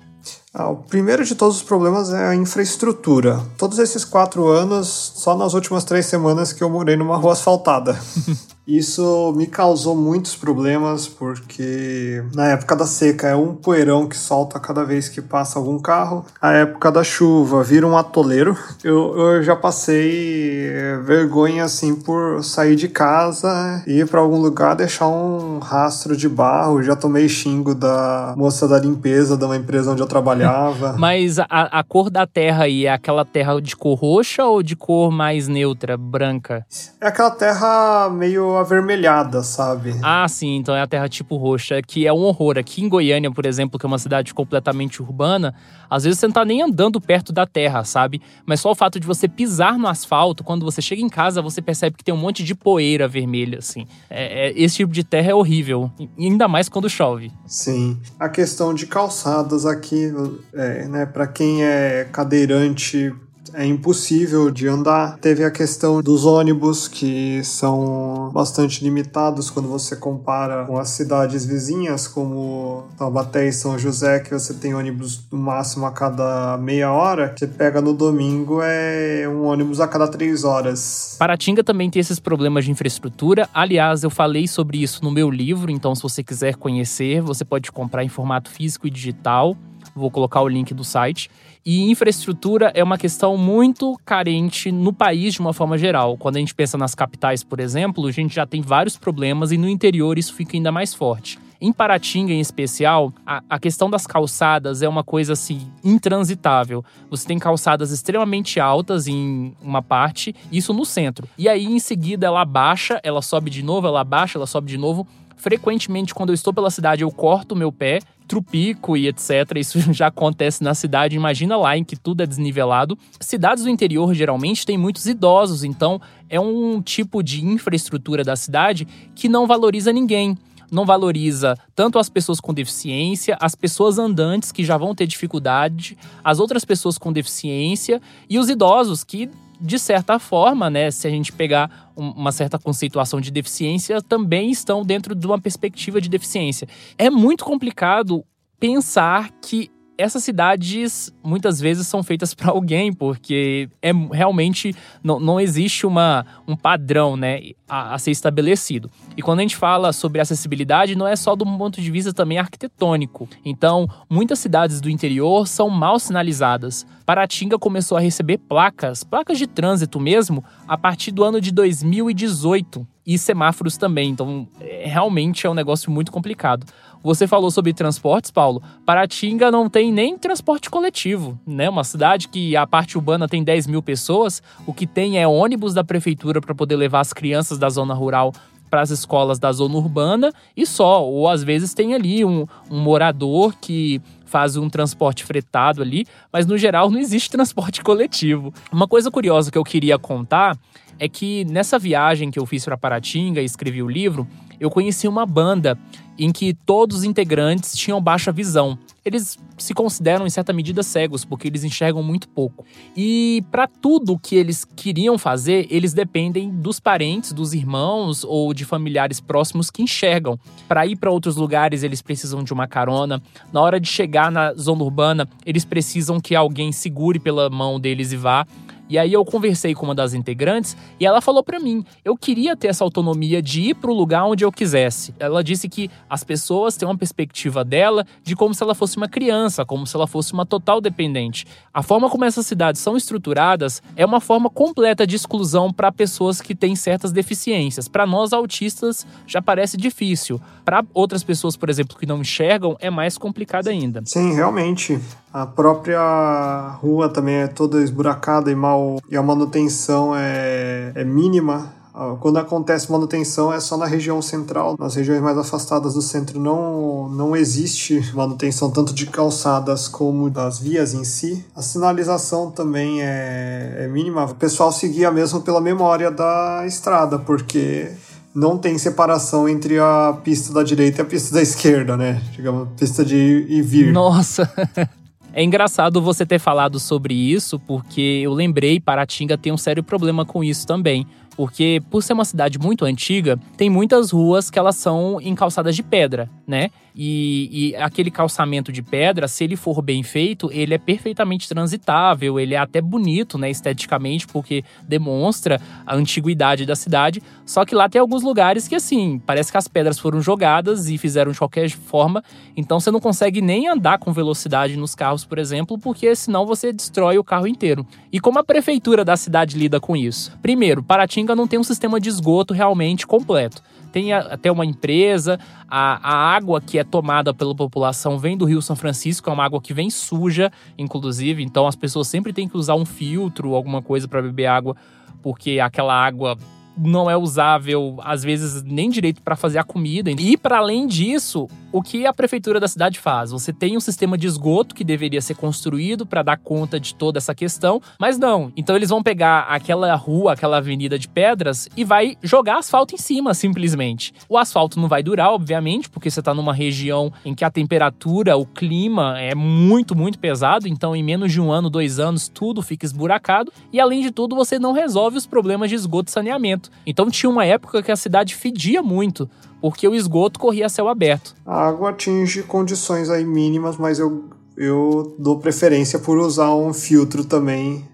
Ah, 0.54 0.70
o 0.70 0.78
primeiro 0.78 1.24
de 1.24 1.36
todos 1.36 1.58
os 1.58 1.64
problemas 1.64 2.12
é 2.12 2.28
a 2.28 2.36
infraestrutura. 2.36 3.40
Todos 3.58 3.78
esses 3.78 4.04
quatro 4.04 4.48
anos, 4.48 5.14
só 5.16 5.36
nas 5.36 5.54
últimas 5.54 5.84
três 5.84 6.08
semanas 6.08 6.52
que 6.52 6.64
eu 6.64 6.70
morei 6.70 6.96
numa 6.96 7.18
rua 7.18 7.34
asfaltada. 7.34 8.00
Isso 8.70 9.34
me 9.36 9.48
causou 9.48 9.96
muitos 9.96 10.36
problemas 10.36 11.08
porque 11.08 12.24
na 12.36 12.50
época 12.50 12.76
da 12.76 12.86
seca 12.86 13.28
é 13.28 13.36
um 13.36 13.56
poeirão 13.56 14.08
que 14.08 14.16
solta 14.16 14.60
cada 14.60 14.86
vez 14.86 15.10
que 15.10 15.24
passa 15.24 15.58
algum 15.58 15.80
carro. 15.80 16.24
A 16.40 16.52
época 16.52 16.92
da 16.92 17.04
chuva 17.04 17.64
vira 17.64 17.88
um 17.88 17.98
atoleiro. 17.98 18.56
Eu, 18.84 19.18
eu 19.18 19.42
já 19.42 19.56
passei 19.56 20.70
vergonha 21.04 21.64
assim 21.64 21.96
por 21.96 22.44
sair 22.44 22.76
de 22.76 22.88
casa 22.88 23.84
ir 23.88 24.08
para 24.08 24.20
algum 24.20 24.40
lugar 24.40 24.76
deixar 24.76 25.08
um 25.08 25.58
rastro 25.58 26.16
de 26.16 26.30
barro. 26.30 26.84
Já 26.84 26.96
tomei 26.96 27.28
xingo 27.28 27.74
da 27.74 28.36
moça 28.38 28.68
da 28.68 28.78
limpeza 28.78 29.36
de 29.36 29.46
uma 29.46 29.58
empresa 29.58 29.92
onde 29.92 30.02
eu 30.02 30.08
trabalhava. 30.08 30.94
Mas 31.00 31.40
a, 31.40 31.46
a 31.50 31.84
cor 31.84 32.12
da 32.12 32.28
terra 32.28 32.66
aí 32.66 32.86
é 32.86 32.94
aquela 32.94 33.26
terra 33.26 33.60
de 33.60 33.76
cor 33.76 33.98
roxa 33.98 34.46
ou 34.46 34.62
de 34.62 34.76
cor 34.76 35.12
mais 35.12 35.48
neutra, 35.48 35.98
branca? 35.98 36.64
É 37.02 37.08
aquela 37.08 37.32
terra 37.32 38.10
meio 38.12 38.59
avermelhada, 38.60 39.42
sabe? 39.42 39.96
Ah, 40.04 40.28
sim, 40.28 40.58
então 40.58 40.76
é 40.76 40.82
a 40.82 40.88
terra 40.88 41.10
tipo 41.10 41.38
roxa, 41.38 41.82
que 41.82 42.06
é 42.06 42.14
um 42.14 42.24
horror. 42.24 42.58
Aqui 42.58 42.84
em 42.84 42.90
Goiânia, 42.90 43.32
por 43.32 43.46
exemplo, 43.46 43.80
que 43.80 43.86
é 43.86 43.88
uma 43.88 43.98
cidade 43.98 44.34
completamente 44.34 45.02
urbana, 45.02 45.54
às 45.90 46.04
vezes 46.04 46.20
você 46.20 46.28
não 46.28 46.34
tá 46.34 46.46
nem 46.46 46.62
andando 46.62 47.02
perto 47.02 47.34
da 47.34 47.46
terra, 47.46 47.84
sabe? 47.84 48.22
Mas 48.46 48.62
só 48.62 48.72
o 48.72 48.76
fato 48.76 49.00
de 49.00 49.08
você 49.08 49.28
pisar 49.28 49.78
no 49.78 49.88
asfalto, 49.88 50.44
quando 50.44 50.64
você 50.64 50.82
chega 50.82 51.02
em 51.02 51.10
casa, 51.10 51.42
você 51.42 51.62
percebe 51.62 51.98
que 51.98 52.04
tem 52.04 52.14
um 52.14 52.18
monte 52.18 52.44
de 52.44 52.54
poeira 52.54 53.08
vermelha, 53.08 53.60
assim. 53.60 53.88
É, 54.10 54.50
é, 54.50 54.54
esse 54.62 54.78
tipo 54.78 54.94
de 54.94 55.04
terra 55.04 55.32
é 55.32 55.36
horrível, 55.36 55.92
ainda 56.18 56.48
mais 56.48 56.70
quando 56.70 56.90
chove. 56.90 57.32
Sim. 57.46 58.00
A 58.20 58.30
questão 58.30 58.74
de 58.74 58.86
calçadas 58.86 59.66
aqui, 59.66 60.12
é, 60.54 60.88
né, 60.88 61.06
para 61.06 61.28
quem 61.28 61.64
é 61.64 62.08
cadeirante 62.12 63.14
é 63.54 63.66
impossível 63.66 64.52
de 64.52 64.68
andar. 64.68 65.18
Teve 65.18 65.44
a 65.44 65.52
questão 65.52 66.02
dos 66.02 66.26
ônibus, 66.26 66.88
que 66.88 67.44
são 67.44 68.32
bastante 68.34 68.84
limitados 68.84 69.50
quando 69.50 69.68
você 69.68 69.96
compara 69.96 70.66
com 70.66 70.78
as 70.78 70.90
cidades 70.90 71.46
vizinhas, 71.46 72.08
como 72.08 72.86
Taubaté 72.98 73.48
e 73.48 73.54
São 73.54 73.78
José, 73.78 74.20
que 74.20 74.32
você 74.32 74.54
tem 74.54 74.74
ônibus 74.74 75.26
no 75.32 75.38
máximo 75.38 75.86
a 75.86 75.92
cada 75.92 76.58
meia 76.58 76.92
hora. 76.92 77.34
Você 77.38 77.48
pega 77.48 77.82
no 77.82 77.94
domingo, 77.94 78.60
é 78.62 79.28
um 79.28 79.46
ônibus 79.46 79.80
a 79.80 79.88
cada 79.88 80.08
três 80.08 80.44
horas. 80.44 81.16
Paratinga 81.20 81.64
também 81.64 81.90
tem 81.90 82.00
esses 82.00 82.20
problemas 82.20 82.66
de 82.66 82.72
infraestrutura. 82.72 83.50
Aliás, 83.54 84.04
eu 84.04 84.10
falei 84.10 84.48
sobre 84.48 84.82
isso 84.82 85.04
no 85.04 85.12
meu 85.12 85.30
livro, 85.30 85.72
então 85.72 85.94
se 85.96 86.02
você 86.02 86.24
quiser 86.24 86.56
conhecer, 86.56 87.22
você 87.22 87.44
pode 87.44 87.72
comprar 87.72 88.04
em 88.04 88.10
formato 88.10 88.50
físico 88.50 88.88
e 88.88 88.90
digital. 88.90 89.58
Vou 89.96 90.12
colocar 90.12 90.42
o 90.42 90.48
link 90.48 90.74
do 90.74 90.84
site. 90.84 91.30
E 91.66 91.90
infraestrutura 91.90 92.72
é 92.74 92.84
uma 92.84 92.98
questão 92.98 93.36
muito 93.38 94.00
carente 94.06 94.72
no 94.72 94.94
país 94.94 95.34
de 95.34 95.40
uma 95.40 95.54
forma 95.54 95.78
geral. 95.78 96.18
Quando 96.18 96.38
a 96.38 96.40
gente 96.40 96.56
pensa 96.56 96.78
nas 96.78 96.96
capitais, 96.96 97.44
por 97.44 97.60
exemplo, 97.60 98.08
a 98.08 98.12
gente 98.12 98.36
já 98.36 98.46
tem 98.46 98.62
vários 98.62 98.98
problemas 98.98 99.52
e 99.52 99.58
no 99.58 99.68
interior 99.68 100.18
isso 100.18 100.34
fica 100.34 100.56
ainda 100.56 100.72
mais 100.72 100.94
forte. 100.94 101.38
Em 101.62 101.74
Paratinga, 101.74 102.32
em 102.32 102.40
especial, 102.40 103.12
a, 103.26 103.44
a, 103.50 103.60
questão 103.60 103.90
das 103.90 104.08
calçadas 104.08 104.82
é 104.82 104.88
uma 104.88 105.04
coisa 105.04 105.34
assim 105.34 105.68
intransitável. 105.84 106.86
Você 107.10 107.28
tem 107.28 107.38
calçadas 107.38 107.92
extremamente 107.92 108.62
altas 108.62 109.08
em 109.08 109.54
uma 109.62 109.82
parte, 109.82 110.34
isso 110.50 110.74
no 110.74 110.86
centro. 110.86 111.28
E 111.38 111.50
aí, 111.50 111.66
em 111.66 111.80
seguida, 111.80 112.28
ela 112.28 112.46
baixa, 112.46 113.02
ela 113.04 113.22
sobe 113.22 113.50
de 113.50 113.62
novo, 113.62 113.88
ela 113.88 114.06
baixa, 114.06 114.38
ela 114.38 114.48
sobe 114.48 114.70
de 114.70 114.78
novo. 114.78 115.06
Frequentemente, 115.40 116.14
quando 116.14 116.32
eu 116.32 116.36
estou 116.36 116.54
pela 116.54 116.70
cidade, 116.70 117.02
eu 117.02 117.10
corto 117.10 117.56
o 117.56 117.58
meu 117.58 117.72
pé, 117.72 118.00
trupico 118.28 118.98
e 118.98 119.08
etc. 119.08 119.56
Isso 119.56 119.80
já 119.94 120.08
acontece 120.08 120.62
na 120.62 120.76
cidade. 120.76 121.16
Imagina 121.16 121.56
lá 121.56 121.78
em 121.78 121.84
que 121.84 121.96
tudo 121.96 122.22
é 122.22 122.28
desnivelado. 122.28 122.98
Cidades 123.22 123.64
do 123.64 123.70
interior 123.70 124.14
geralmente 124.14 124.66
têm 124.66 124.78
muitos 124.78 125.06
idosos, 125.06 125.64
então 125.64 126.00
é 126.30 126.40
um 126.40 126.82
tipo 126.82 127.24
de 127.24 127.44
infraestrutura 127.44 128.22
da 128.22 128.36
cidade 128.36 128.86
que 129.16 129.30
não 129.30 129.48
valoriza 129.48 129.92
ninguém 129.92 130.38
não 130.72 130.86
valoriza 130.86 131.58
tanto 131.76 131.98
as 131.98 132.10
pessoas 132.10 132.40
com 132.40 132.54
deficiência, 132.54 133.36
as 133.42 133.56
pessoas 133.56 133.98
andantes 133.98 134.52
que 134.52 134.64
já 134.64 134.78
vão 134.78 134.94
ter 134.94 135.08
dificuldade, 135.08 135.98
as 136.24 136.40
outras 136.40 136.64
pessoas 136.64 136.96
com 136.96 137.12
deficiência 137.12 138.00
e 138.30 138.38
os 138.38 138.50
idosos 138.50 139.04
que 139.04 139.32
de 139.60 139.78
certa 139.78 140.20
forma, 140.20 140.70
né, 140.70 140.90
se 140.92 141.08
a 141.08 141.10
gente 141.10 141.32
pegar 141.32 141.92
uma 141.96 142.32
certa 142.32 142.58
conceituação 142.58 143.20
de 143.20 143.30
deficiência, 143.32 144.02
também 144.02 144.52
estão 144.52 144.84
dentro 144.84 145.14
de 145.14 145.26
uma 145.26 145.40
perspectiva 145.40 146.00
de 146.00 146.10
deficiência. 146.10 146.68
É 146.98 147.10
muito 147.10 147.44
complicado 147.44 148.24
pensar 148.60 149.32
que 149.42 149.70
essas 150.00 150.24
cidades 150.24 151.14
muitas 151.22 151.60
vezes 151.60 151.86
são 151.86 152.02
feitas 152.02 152.34
para 152.34 152.52
alguém, 152.52 152.94
porque 152.94 153.70
é 153.82 153.92
realmente 154.14 154.74
não, 155.04 155.20
não 155.20 155.40
existe 155.40 155.86
uma, 155.86 156.26
um 156.48 156.56
padrão 156.56 157.18
né, 157.18 157.52
a, 157.68 157.94
a, 157.94 158.00
ser 158.00 158.12
estabelecido. 158.12 158.90
E 159.18 159.22
quando 159.22 159.40
a 159.40 159.42
gente 159.42 159.58
fala 159.58 159.92
sobre 159.92 160.22
acessibilidade, 160.22 160.96
não 160.96 161.06
é 161.06 161.18
só 161.18 161.36
do 161.36 161.46
ponto 161.46 161.82
de 161.82 161.92
vista 161.92 162.14
também 162.14 162.40
arquitetônico. 162.40 163.28
Então, 163.44 163.90
muitas 164.10 164.40
cidades 164.40 164.80
do 164.80 164.90
interior 164.90 165.46
são 165.46 165.70
mal 165.70 166.00
sinalizadas. 166.00 166.88
Paratinga 167.06 167.60
começou 167.60 167.98
a 167.98 168.02
receber 168.02 168.38
placas, 168.38 169.04
placas 169.04 169.38
de 169.38 169.48
trânsito 169.48 170.00
mesmo, 170.00 170.44
a 170.66 170.78
partir 170.78 171.12
do 171.12 171.26
ano 171.26 171.42
de 171.42 171.52
2018 171.52 172.88
e 173.10 173.18
semáforos 173.18 173.76
também. 173.76 174.12
Então, 174.12 174.48
é, 174.62 174.84
realmente 174.86 175.48
é 175.48 175.50
um 175.50 175.56
negócio 175.56 175.90
muito 175.90 176.12
complicado. 176.12 176.64
Você 177.02 177.26
falou 177.26 177.50
sobre 177.50 177.74
transportes, 177.74 178.30
Paulo. 178.30 178.62
Paratinga 178.86 179.50
não 179.50 179.68
tem 179.68 179.92
nem 179.92 180.16
transporte 180.16 180.70
coletivo, 180.70 181.40
né? 181.48 181.68
Uma 181.68 181.84
cidade 181.84 182.28
que 182.28 182.56
a 182.56 182.68
parte 182.68 183.00
urbana 183.00 183.28
tem 183.28 183.44
10 183.44 183.66
mil 183.66 183.82
pessoas, 183.82 184.44
o 184.68 184.72
que 184.72 184.86
tem 184.86 185.20
é 185.20 185.28
ônibus 185.28 185.74
da 185.74 185.84
prefeitura 185.84 186.40
para 186.40 186.54
poder 186.54 186.76
levar 186.76 187.00
as 187.00 187.12
crianças 187.12 187.58
da 187.58 187.68
zona 187.68 187.96
rural 187.96 188.32
para 188.70 188.82
as 188.82 188.92
escolas 188.92 189.40
da 189.40 189.52
zona 189.52 189.76
urbana 189.76 190.32
e 190.56 190.64
só. 190.68 191.04
Ou 191.04 191.28
às 191.28 191.44
vezes 191.44 191.74
tem 191.74 191.96
ali 191.96 192.24
um, 192.24 192.46
um 192.70 192.80
morador 192.80 193.56
que 193.60 194.00
faz 194.24 194.56
um 194.56 194.70
transporte 194.70 195.24
fretado 195.24 195.82
ali, 195.82 196.06
mas 196.32 196.46
no 196.46 196.60
geral 196.60 196.92
não 196.92 197.00
existe 197.00 197.32
transporte 197.32 197.82
coletivo. 197.82 198.54
Uma 198.72 198.88
coisa 198.88 199.10
curiosa 199.10 199.50
que 199.50 199.58
eu 199.58 199.64
queria 199.64 199.98
contar 199.98 200.56
é 201.00 201.08
que 201.08 201.46
nessa 201.46 201.80
viagem 201.80 202.30
que 202.30 202.38
eu 202.38 202.46
fiz 202.46 202.66
para 202.66 202.78
Paratinga 202.78 203.42
e 203.42 203.46
escrevi 203.46 203.82
o 203.82 203.88
livro, 203.88 204.28
eu 204.60 204.70
conheci 204.70 205.08
uma 205.08 205.26
banda 205.26 205.78
em 206.18 206.32
que 206.34 206.54
todos 206.54 206.98
os 206.98 207.04
integrantes 207.06 207.74
tinham 207.78 208.02
baixa 208.02 208.30
visão. 208.30 208.78
Eles 209.06 209.38
se 209.58 209.74
consideram 209.74 210.28
em 210.28 210.30
certa 210.30 210.52
medida 210.52 210.84
cegos 210.84 211.24
porque 211.24 211.48
eles 211.48 211.64
enxergam 211.64 212.04
muito 212.04 212.28
pouco. 212.28 212.66
E 212.96 213.42
para 213.50 213.66
tudo 213.68 214.20
que 214.20 214.36
eles 214.36 214.66
queriam 214.66 215.18
fazer, 215.18 215.66
eles 215.70 215.94
dependem 215.94 216.50
dos 216.50 216.78
parentes, 216.78 217.32
dos 217.32 217.54
irmãos 217.54 218.26
ou 218.26 218.54
de 218.54 218.66
familiares 218.66 219.22
próximos 219.22 219.72
que 219.72 219.82
enxergam. 219.82 220.38
Para 220.68 220.86
ir 220.86 220.98
para 220.98 221.10
outros 221.10 221.38
lugares, 221.38 221.82
eles 221.82 222.02
precisam 222.02 222.44
de 222.44 222.52
uma 222.52 222.68
carona. 222.68 223.22
Na 223.54 223.62
hora 223.62 223.80
de 223.80 223.88
chegar 223.88 224.30
na 224.30 224.54
zona 224.54 224.84
urbana, 224.84 225.28
eles 225.46 225.64
precisam 225.64 226.20
que 226.20 226.36
alguém 226.36 226.74
segure 226.74 227.18
pela 227.18 227.50
mão 227.50 227.80
deles 227.80 228.12
e 228.12 228.18
vá. 228.18 228.46
E 228.90 228.98
aí 228.98 229.14
eu 229.14 229.24
conversei 229.24 229.76
com 229.76 229.86
uma 229.86 229.94
das 229.94 230.16
integrantes 230.16 230.76
e 231.00 231.06
ela 231.06 231.22
falou 231.22 231.44
para 231.44 231.60
mim, 231.60 231.86
eu 232.04 232.18
queria 232.18 232.56
ter 232.56 232.70
essa 232.70 232.84
autonomia 232.84 233.40
de 233.40 233.62
ir 233.62 233.76
para 233.76 233.92
o 233.92 233.94
lugar 233.94 234.26
onde 234.26 234.44
eu 234.44 234.52
quisesse. 234.52 235.14
Ela 235.20 235.44
disse 235.44 235.70
que 235.70 235.92
as 236.10 236.24
pessoas 236.24 236.76
têm 236.76 236.88
uma 236.88 236.98
perspectiva 236.98 237.64
dela 237.64 238.04
de 238.24 238.36
como 238.36 238.54
se 238.54 238.64
ela 238.64 238.74
fosse 238.74 238.98
uma 238.98 239.08
criança, 239.08 239.64
como 239.64 239.86
se 239.86 239.96
ela 239.96 240.08
fosse 240.08 240.34
uma 240.34 240.46
total 240.46 240.82
dependente. 240.82 241.46
A 241.72 241.84
forma 241.84 242.10
como 242.10 242.26
essas 242.26 242.48
cidades 242.48 242.82
são 242.82 242.98
estruturadas 242.98 243.84
é 243.96 244.04
uma 244.04 244.20
forma 244.20 244.50
completa 244.50 245.06
de 245.06 245.16
exclusão 245.16 245.72
para 245.72 245.92
pessoas 245.92 246.42
que 246.42 246.56
têm 246.56 246.76
certas 246.76 247.12
deficiências. 247.12 247.88
Para 247.88 248.08
nós 248.08 248.34
autistas 248.34 249.06
já 249.28 249.40
parece 249.40 249.78
difícil. 249.78 250.42
Para 250.66 250.84
outras 250.96 251.24
pessoas, 251.24 251.56
por 251.56 251.70
exemplo, 251.70 251.96
que 251.96 252.08
não 252.08 252.22
enxergam, 252.22 252.76
é 252.80 252.90
mais 252.90 253.20
complicado 253.20 253.68
ainda. 253.68 254.02
Sim, 254.06 254.34
realmente. 254.34 255.00
A 255.34 255.46
própria 255.46 256.78
rua 256.82 257.08
também 257.08 257.36
é 257.36 257.48
toda 257.48 257.82
esburacada 257.84 258.52
e 258.52 258.56
mal 258.56 259.00
e 259.10 259.16
a 259.16 259.22
manutenção 259.22 260.16
é, 260.16 260.92
é 260.96 261.04
mínima. 261.04 261.78
Quando 262.22 262.38
acontece 262.38 262.90
manutenção 262.90 263.52
é 263.52 263.60
só 263.60 263.76
na 263.76 263.86
região 263.86 264.22
central, 264.22 264.76
nas 264.80 264.96
regiões 264.96 265.22
mais 265.22 265.38
afastadas 265.38 265.96
do 265.96 266.02
centro 266.02 266.40
não, 266.40 267.10
não 267.10 267.36
existe 267.36 268.12
manutenção 268.16 268.72
tanto 268.72 268.94
de 268.94 269.06
calçadas 269.06 269.90
como 269.90 270.30
das 270.30 270.60
vias 270.60 270.94
em 270.94 271.04
si. 271.04 271.46
A 271.54 271.62
sinalização 271.62 272.52
também 272.52 273.02
é, 273.02 273.80
é 273.80 273.88
mínima. 273.88 274.24
O 274.24 274.36
pessoal 274.36 274.72
seguia 274.72 275.12
mesmo 275.12 275.42
pela 275.42 275.60
memória 275.60 276.10
da 276.10 276.64
estrada, 276.66 277.20
porque 277.20 277.92
não 278.34 278.58
tem 278.58 278.78
separação 278.78 279.50
entre 279.50 279.78
a 279.78 280.18
pista 280.24 280.54
da 280.54 280.64
direita 280.64 281.00
e 281.00 281.02
a 281.02 281.06
pista 281.06 281.36
da 281.36 281.42
esquerda, 281.42 281.98
né? 281.98 282.22
Digamos, 282.32 282.70
pista 282.78 283.04
de 283.04 283.16
ir 283.16 283.52
e 283.52 283.62
vir. 283.62 283.92
Nossa! 283.92 284.50
É 285.34 285.44
engraçado 285.44 286.02
você 286.02 286.26
ter 286.26 286.40
falado 286.40 286.80
sobre 286.80 287.14
isso, 287.14 287.60
porque 287.60 288.22
eu 288.24 288.34
lembrei, 288.34 288.80
Paratinga 288.80 289.38
tem 289.38 289.52
um 289.52 289.58
sério 289.58 289.84
problema 289.84 290.26
com 290.26 290.44
isso 290.44 290.66
também. 290.66 291.06
Porque, 291.36 291.82
por 291.90 292.04
ser 292.04 292.14
uma 292.14 292.26
cidade 292.26 292.60
muito 292.60 292.84
antiga, 292.84 293.40
tem 293.56 293.70
muitas 293.70 294.12
ruas 294.12 294.50
que 294.50 294.60
elas 294.60 294.76
são 294.76 295.22
em 295.22 295.34
calçadas 295.34 295.74
de 295.74 295.82
pedra, 295.82 296.30
né? 296.46 296.70
E, 297.02 297.70
e, 297.70 297.76
aquele 297.78 298.12
calçamento 298.12 298.74
de 298.74 298.82
pedra, 298.84 299.26
se 299.30 299.46
ele 299.46 299.56
for 299.56 299.82
bem 299.82 300.04
feito, 300.04 300.50
ele 300.52 300.74
é 300.74 300.78
perfeitamente 300.78 301.48
transitável, 301.48 302.38
ele 302.38 302.56
é 302.56 302.58
até 302.58 302.82
bonito, 302.82 303.38
né, 303.38 303.50
esteticamente, 303.50 304.28
porque 304.28 304.66
demonstra 304.86 305.62
a 305.88 305.96
antiguidade 305.96 306.66
da 306.66 306.76
cidade. 306.76 307.24
Só 307.46 307.64
que 307.64 307.74
lá 307.74 307.88
tem 307.88 308.02
alguns 308.02 308.22
lugares 308.22 308.68
que, 308.68 308.76
assim, 308.76 309.18
parece 309.26 309.50
que 309.50 309.58
as 309.58 309.66
pedras 309.66 309.98
foram 309.98 310.22
jogadas 310.22 310.90
e 310.90 310.98
fizeram 310.98 311.32
de 311.32 311.38
qualquer 311.38 311.70
forma, 311.70 312.22
então 312.58 312.82
você 312.82 312.92
não 312.92 313.00
consegue 313.00 313.40
nem 313.40 313.70
andar 313.70 313.98
com 313.98 314.12
velocidade 314.12 314.76
nos 314.76 314.94
carros, 314.94 315.24
por 315.24 315.40
exemplo, 315.40 315.80
porque 315.80 316.14
senão 316.18 316.46
você 316.46 316.74
destrói 316.74 317.18
o 317.18 317.24
carro 317.24 317.48
inteiro. 317.48 317.88
E 318.12 318.20
como 318.20 318.40
a 318.40 318.44
prefeitura 318.44 319.06
da 319.06 319.16
cidade 319.16 319.58
lida 319.58 319.80
com 319.80 319.96
isso? 319.96 320.38
Primeiro, 320.42 320.84
Paratinga 320.84 321.34
não 321.34 321.48
tem 321.48 321.58
um 321.58 321.64
sistema 321.64 321.98
de 321.98 322.10
esgoto 322.10 322.54
realmente 322.54 323.08
completo 323.08 323.64
tem 323.92 324.14
até 324.14 324.52
uma 324.52 324.66
empresa. 324.66 325.40
A, 325.68 326.00
a 326.02 326.36
água 326.36 326.62
que 326.62 326.80
é 326.80 326.84
tomada 326.84 327.34
pela 327.34 327.56
população 327.56 328.18
vem 328.18 328.38
do 328.38 328.46
Rio 328.46 328.62
São 328.62 328.76
Francisco, 328.76 329.30
é 329.30 329.34
uma 329.34 329.44
água 329.44 329.62
que 329.62 329.74
vem 329.74 329.90
suja, 329.90 330.52
inclusive. 330.78 331.44
Então 331.44 331.68
as 331.68 331.76
pessoas 331.76 332.08
sempre 332.08 332.32
têm 332.32 332.48
que 332.48 332.58
usar 332.58 332.76
um 332.76 332.86
filtro, 332.86 333.56
alguma 333.56 333.82
coisa 333.82 334.08
para 334.08 334.22
beber 334.22 334.46
água, 334.46 334.76
porque 335.22 335.60
aquela 335.60 335.94
água 335.94 336.38
não 336.80 337.10
é 337.10 337.18
usável, 337.18 337.98
às 338.04 338.24
vezes, 338.24 338.64
nem 338.64 338.90
direito 338.90 339.22
para 339.22 339.36
fazer 339.36 339.60
a 339.60 339.64
comida. 339.64 340.10
E 340.12 340.38
para 340.38 340.60
além 340.60 340.88
disso, 340.88 341.48
o 341.72 341.82
que 341.82 342.06
a 342.06 342.14
prefeitura 342.14 342.60
da 342.60 342.68
cidade 342.68 343.00
faz? 343.00 343.32
Você 343.32 343.54
tem 343.54 343.78
um 343.78 343.80
sistema 343.80 344.18
de 344.18 344.28
esgoto 344.28 344.74
que 344.74 344.84
deveria 344.84 345.22
ser 345.22 345.36
construído 345.36 346.06
para 346.06 346.24
dar 346.24 346.38
conta 346.38 346.80
de 346.80 346.96
toda 346.96 347.18
essa 347.18 347.36
questão, 347.36 347.82
mas 348.00 348.18
não. 348.18 348.52
Então 348.56 348.76
eles 348.76 348.90
vão 348.90 349.04
pegar 349.04 349.42
aquela 349.42 349.94
rua, 349.96 350.34
aquela 350.34 350.58
avenida 350.58 350.98
de 350.98 351.08
pedras 351.08 351.68
e 351.76 351.84
vai 351.84 352.18
jogar 352.24 352.58
asfalto 352.58 352.96
em 352.96 352.98
cima, 352.98 353.34
simplesmente. 353.34 354.14
O 354.28 354.38
asfalto 354.38 354.80
não 354.80 354.88
vai 354.88 355.04
durar, 355.04 355.32
obviamente, 355.32 355.90
porque 355.90 356.10
você 356.10 356.20
está 356.20 356.34
numa 356.34 356.54
região 356.54 357.12
em 357.24 357.36
que 357.36 357.46
a 357.46 357.52
temperatura, 357.52 358.38
o 358.38 358.46
clima 358.46 359.20
é 359.20 359.36
muito, 359.36 359.96
muito 359.96 360.18
pesado. 360.18 360.68
Então, 360.68 360.96
em 360.96 361.04
menos 361.04 361.32
de 361.32 361.42
um 361.42 361.52
ano, 361.52 361.70
dois 361.70 362.00
anos, 362.00 362.28
tudo 362.28 362.62
fica 362.62 362.86
esburacado. 362.86 363.52
E 363.72 363.80
além 363.80 364.02
de 364.02 364.12
tudo, 364.12 364.36
você 364.36 364.58
não 364.58 364.72
resolve 364.72 365.18
os 365.18 365.28
problemas 365.28 365.70
de 365.70 365.76
esgoto 365.76 366.10
e 366.10 366.12
saneamento. 366.12 366.69
Então 366.86 367.10
tinha 367.10 367.30
uma 367.30 367.46
época 367.46 367.84
que 367.84 367.92
a 367.92 367.96
cidade 367.96 368.36
fedia 368.36 368.82
muito, 368.82 369.30
porque 369.62 369.88
o 369.88 369.96
esgoto 369.96 370.40
corria 370.40 370.66
a 370.66 370.70
céu 370.70 370.88
aberto. 370.88 371.36
A 371.46 371.68
água 371.68 371.92
atinge 371.92 372.44
condições 372.44 373.10
aí 373.10 373.26
mínimas, 373.26 373.78
mas 373.78 374.00
eu, 374.00 374.26
eu 374.58 375.16
dou 375.20 375.40
preferência 375.40 376.00
por 376.00 376.18
usar 376.18 376.54
um 376.56 376.74
filtro 376.74 377.24
também 377.26 377.86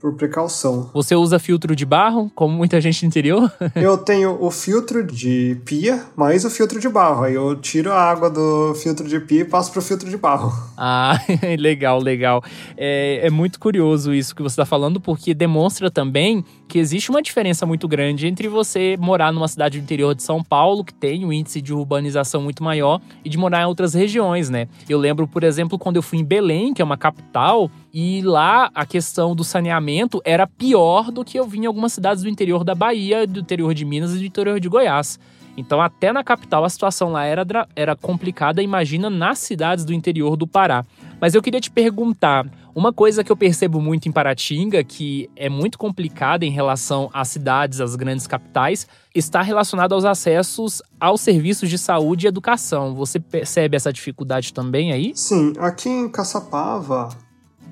por 0.00 0.14
precaução. 0.14 0.90
Você 0.94 1.14
usa 1.14 1.38
filtro 1.38 1.74
de 1.74 1.84
barro, 1.84 2.30
como 2.34 2.56
muita 2.56 2.80
gente 2.80 3.02
no 3.02 3.08
interior? 3.08 3.52
eu 3.74 3.98
tenho 3.98 4.36
o 4.40 4.50
filtro 4.50 5.04
de 5.04 5.60
pia, 5.64 6.04
mais 6.16 6.44
o 6.44 6.50
filtro 6.50 6.78
de 6.78 6.88
barro. 6.88 7.24
Aí 7.24 7.34
eu 7.34 7.56
tiro 7.56 7.92
a 7.92 8.00
água 8.00 8.30
do 8.30 8.74
filtro 8.74 9.08
de 9.08 9.18
pia 9.20 9.40
e 9.40 9.44
passo 9.44 9.72
pro 9.72 9.82
filtro 9.82 10.08
de 10.08 10.16
barro. 10.16 10.52
Ah, 10.80 11.18
legal, 11.58 12.00
legal. 12.00 12.42
É, 12.76 13.26
é 13.26 13.30
muito 13.30 13.58
curioso 13.58 14.14
isso 14.14 14.32
que 14.34 14.40
você 14.40 14.52
está 14.52 14.64
falando, 14.64 15.00
porque 15.00 15.34
demonstra 15.34 15.90
também 15.90 16.44
que 16.68 16.78
existe 16.78 17.10
uma 17.10 17.22
diferença 17.22 17.64
muito 17.64 17.88
grande 17.88 18.26
entre 18.26 18.46
você 18.46 18.96
morar 18.98 19.32
numa 19.32 19.48
cidade 19.48 19.78
do 19.78 19.82
interior 19.82 20.14
de 20.14 20.22
São 20.22 20.44
Paulo, 20.44 20.84
que 20.84 20.92
tem 20.92 21.24
um 21.24 21.32
índice 21.32 21.62
de 21.62 21.72
urbanização 21.72 22.42
muito 22.42 22.62
maior, 22.62 23.00
e 23.24 23.28
de 23.30 23.38
morar 23.38 23.62
em 23.62 23.66
outras 23.66 23.94
regiões, 23.94 24.50
né? 24.50 24.68
Eu 24.88 24.98
lembro, 24.98 25.26
por 25.26 25.42
exemplo, 25.42 25.78
quando 25.78 25.96
eu 25.96 26.02
fui 26.02 26.18
em 26.18 26.24
Belém, 26.24 26.74
que 26.74 26.82
é 26.82 26.84
uma 26.84 26.98
capital, 26.98 27.70
e 27.92 28.20
lá 28.20 28.70
a 28.74 28.84
questão 28.84 29.34
do 29.34 29.42
saneamento 29.42 30.20
era 30.24 30.46
pior 30.46 31.10
do 31.10 31.24
que 31.24 31.38
eu 31.38 31.46
vi 31.46 31.60
em 31.60 31.66
algumas 31.66 31.92
cidades 31.92 32.22
do 32.22 32.28
interior 32.28 32.62
da 32.62 32.74
Bahia, 32.74 33.26
do 33.26 33.40
interior 33.40 33.72
de 33.72 33.84
Minas 33.84 34.14
e 34.14 34.18
do 34.18 34.24
interior 34.24 34.60
de 34.60 34.68
Goiás. 34.68 35.18
Então, 35.56 35.80
até 35.80 36.12
na 36.12 36.22
capital 36.22 36.64
a 36.64 36.68
situação 36.68 37.10
lá 37.10 37.24
era, 37.24 37.44
era 37.74 37.96
complicada, 37.96 38.62
imagina 38.62 39.10
nas 39.10 39.40
cidades 39.40 39.84
do 39.84 39.92
interior 39.92 40.36
do 40.36 40.46
Pará. 40.46 40.84
Mas 41.20 41.34
eu 41.34 41.42
queria 41.42 41.60
te 41.60 41.70
perguntar, 41.70 42.46
uma 42.74 42.92
coisa 42.92 43.24
que 43.24 43.32
eu 43.32 43.36
percebo 43.36 43.80
muito 43.80 44.08
em 44.08 44.12
Paratinga, 44.12 44.84
que 44.84 45.28
é 45.34 45.48
muito 45.48 45.76
complicada 45.76 46.44
em 46.44 46.50
relação 46.50 47.10
às 47.12 47.28
cidades, 47.28 47.80
às 47.80 47.96
grandes 47.96 48.26
capitais, 48.26 48.86
está 49.14 49.42
relacionada 49.42 49.94
aos 49.94 50.04
acessos 50.04 50.80
aos 51.00 51.20
serviços 51.20 51.68
de 51.68 51.76
saúde 51.76 52.26
e 52.26 52.28
educação. 52.28 52.94
Você 52.94 53.18
percebe 53.18 53.76
essa 53.76 53.92
dificuldade 53.92 54.52
também 54.52 54.92
aí? 54.92 55.12
Sim, 55.14 55.54
aqui 55.58 55.88
em 55.88 56.08
Caçapava, 56.08 57.08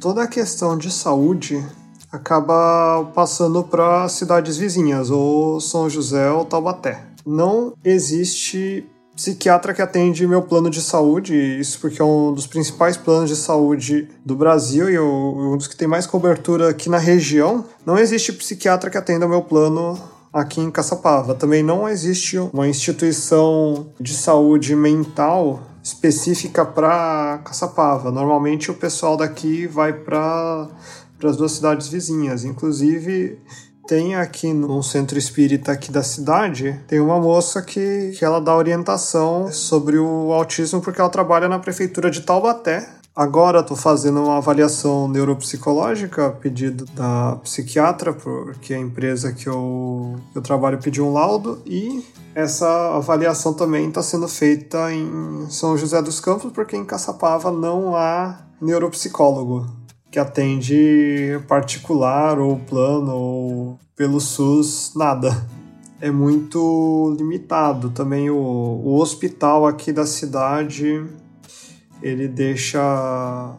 toda 0.00 0.24
a 0.24 0.26
questão 0.26 0.76
de 0.76 0.90
saúde 0.90 1.64
acaba 2.10 3.04
passando 3.14 3.62
para 3.62 4.08
cidades 4.08 4.56
vizinhas, 4.56 5.10
ou 5.10 5.60
São 5.60 5.88
José 5.88 6.30
ou 6.30 6.44
Taubaté. 6.44 7.04
Não 7.24 7.74
existe 7.84 8.86
psiquiatra 9.16 9.72
que 9.72 9.80
atende 9.80 10.26
meu 10.26 10.42
plano 10.42 10.68
de 10.68 10.82
saúde, 10.82 11.34
isso 11.34 11.80
porque 11.80 12.02
é 12.02 12.04
um 12.04 12.34
dos 12.34 12.46
principais 12.46 12.98
planos 12.98 13.30
de 13.30 13.36
saúde 13.36 14.08
do 14.22 14.36
Brasil 14.36 14.90
e 14.90 14.98
um 14.98 15.56
dos 15.56 15.66
que 15.66 15.74
tem 15.74 15.88
mais 15.88 16.06
cobertura 16.06 16.68
aqui 16.68 16.90
na 16.90 16.98
região. 16.98 17.64
Não 17.84 17.98
existe 17.98 18.30
psiquiatra 18.34 18.90
que 18.90 18.98
atenda 18.98 19.26
meu 19.26 19.40
plano 19.40 19.98
aqui 20.30 20.60
em 20.60 20.70
Caçapava. 20.70 21.34
Também 21.34 21.62
não 21.62 21.88
existe 21.88 22.36
uma 22.38 22.68
instituição 22.68 23.86
de 23.98 24.14
saúde 24.14 24.76
mental 24.76 25.62
específica 25.82 26.62
para 26.62 27.40
Caçapava. 27.42 28.10
Normalmente 28.10 28.70
o 28.70 28.74
pessoal 28.74 29.16
daqui 29.16 29.66
vai 29.66 29.94
para 29.94 30.68
as 31.24 31.38
duas 31.38 31.52
cidades 31.52 31.88
vizinhas. 31.88 32.44
Inclusive, 32.44 33.38
tem 33.86 34.16
aqui 34.16 34.52
no 34.52 34.82
centro 34.82 35.16
espírita 35.18 35.72
aqui 35.72 35.90
da 35.90 36.02
cidade, 36.02 36.80
tem 36.88 37.00
uma 37.00 37.20
moça 37.20 37.62
que, 37.62 38.12
que 38.18 38.24
ela 38.24 38.40
dá 38.40 38.54
orientação 38.54 39.50
sobre 39.52 39.98
o 39.98 40.32
autismo 40.32 40.80
porque 40.80 41.00
ela 41.00 41.10
trabalha 41.10 41.48
na 41.48 41.58
prefeitura 41.58 42.10
de 42.10 42.20
Taubaté. 42.22 42.88
Agora 43.14 43.60
estou 43.60 43.76
fazendo 43.76 44.22
uma 44.22 44.36
avaliação 44.36 45.08
neuropsicológica 45.08 46.26
a 46.26 46.30
pedido 46.30 46.84
da 46.94 47.36
psiquiatra, 47.36 48.12
porque 48.12 48.74
a 48.74 48.78
empresa 48.78 49.32
que 49.32 49.48
eu, 49.48 50.16
eu 50.34 50.42
trabalho 50.42 50.78
pediu 50.78 51.06
um 51.06 51.12
laudo 51.14 51.62
e 51.64 52.04
essa 52.34 52.94
avaliação 52.94 53.54
também 53.54 53.88
está 53.88 54.02
sendo 54.02 54.28
feita 54.28 54.92
em 54.92 55.46
São 55.48 55.78
José 55.78 56.02
dos 56.02 56.20
Campos, 56.20 56.52
porque 56.52 56.76
em 56.76 56.84
Caçapava 56.84 57.50
não 57.50 57.96
há 57.96 58.38
neuropsicólogo 58.60 59.85
que 60.16 60.20
atende 60.20 61.38
particular 61.46 62.38
ou 62.38 62.58
plano 62.58 63.14
ou 63.14 63.78
pelo 63.94 64.18
SUS, 64.18 64.92
nada. 64.96 65.46
É 66.00 66.10
muito 66.10 67.14
limitado. 67.18 67.90
Também 67.90 68.30
o, 68.30 68.34
o 68.34 68.98
hospital 68.98 69.66
aqui 69.66 69.92
da 69.92 70.06
cidade 70.06 71.04
ele 72.00 72.26
deixa 72.28 72.80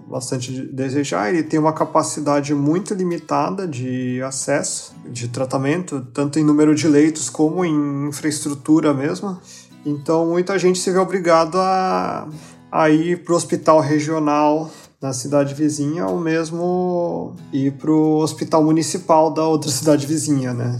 bastante 0.07 0.51
desejar. 0.73 1.29
Ele 1.29 1.43
tem 1.43 1.59
uma 1.59 1.73
capacidade 1.73 2.55
muito 2.55 2.95
limitada 2.95 3.67
de 3.67 4.19
acesso, 4.23 4.95
de 5.05 5.27
tratamento, 5.27 6.07
tanto 6.11 6.39
em 6.39 6.43
número 6.43 6.73
de 6.73 6.87
leitos 6.87 7.29
como 7.29 7.63
em 7.63 8.07
infraestrutura 8.07 8.95
mesmo. 8.95 9.39
Então, 9.85 10.25
muita 10.25 10.57
gente 10.57 10.79
se 10.79 10.89
vê 10.89 10.97
obrigado 10.97 11.59
a, 11.59 12.27
a 12.71 12.89
ir 12.89 13.23
para 13.23 13.33
o 13.33 13.35
hospital 13.37 13.79
regional 13.79 14.71
na 15.01 15.13
cidade 15.13 15.53
vizinha 15.53 16.07
ou 16.07 16.19
mesmo 16.19 17.35
ir 17.53 17.73
para 17.73 17.91
o 17.91 18.17
hospital 18.17 18.63
municipal 18.63 19.31
da 19.31 19.45
outra 19.45 19.69
cidade 19.69 20.07
vizinha, 20.07 20.53
né? 20.53 20.79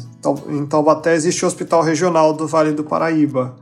Em 0.50 0.66
Taubaté 0.66 1.14
existe 1.14 1.46
o 1.46 1.48
Hospital 1.48 1.84
Regional 1.84 2.34
do 2.34 2.48
Vale 2.48 2.72
do 2.72 2.84
Paraíba 2.84 3.56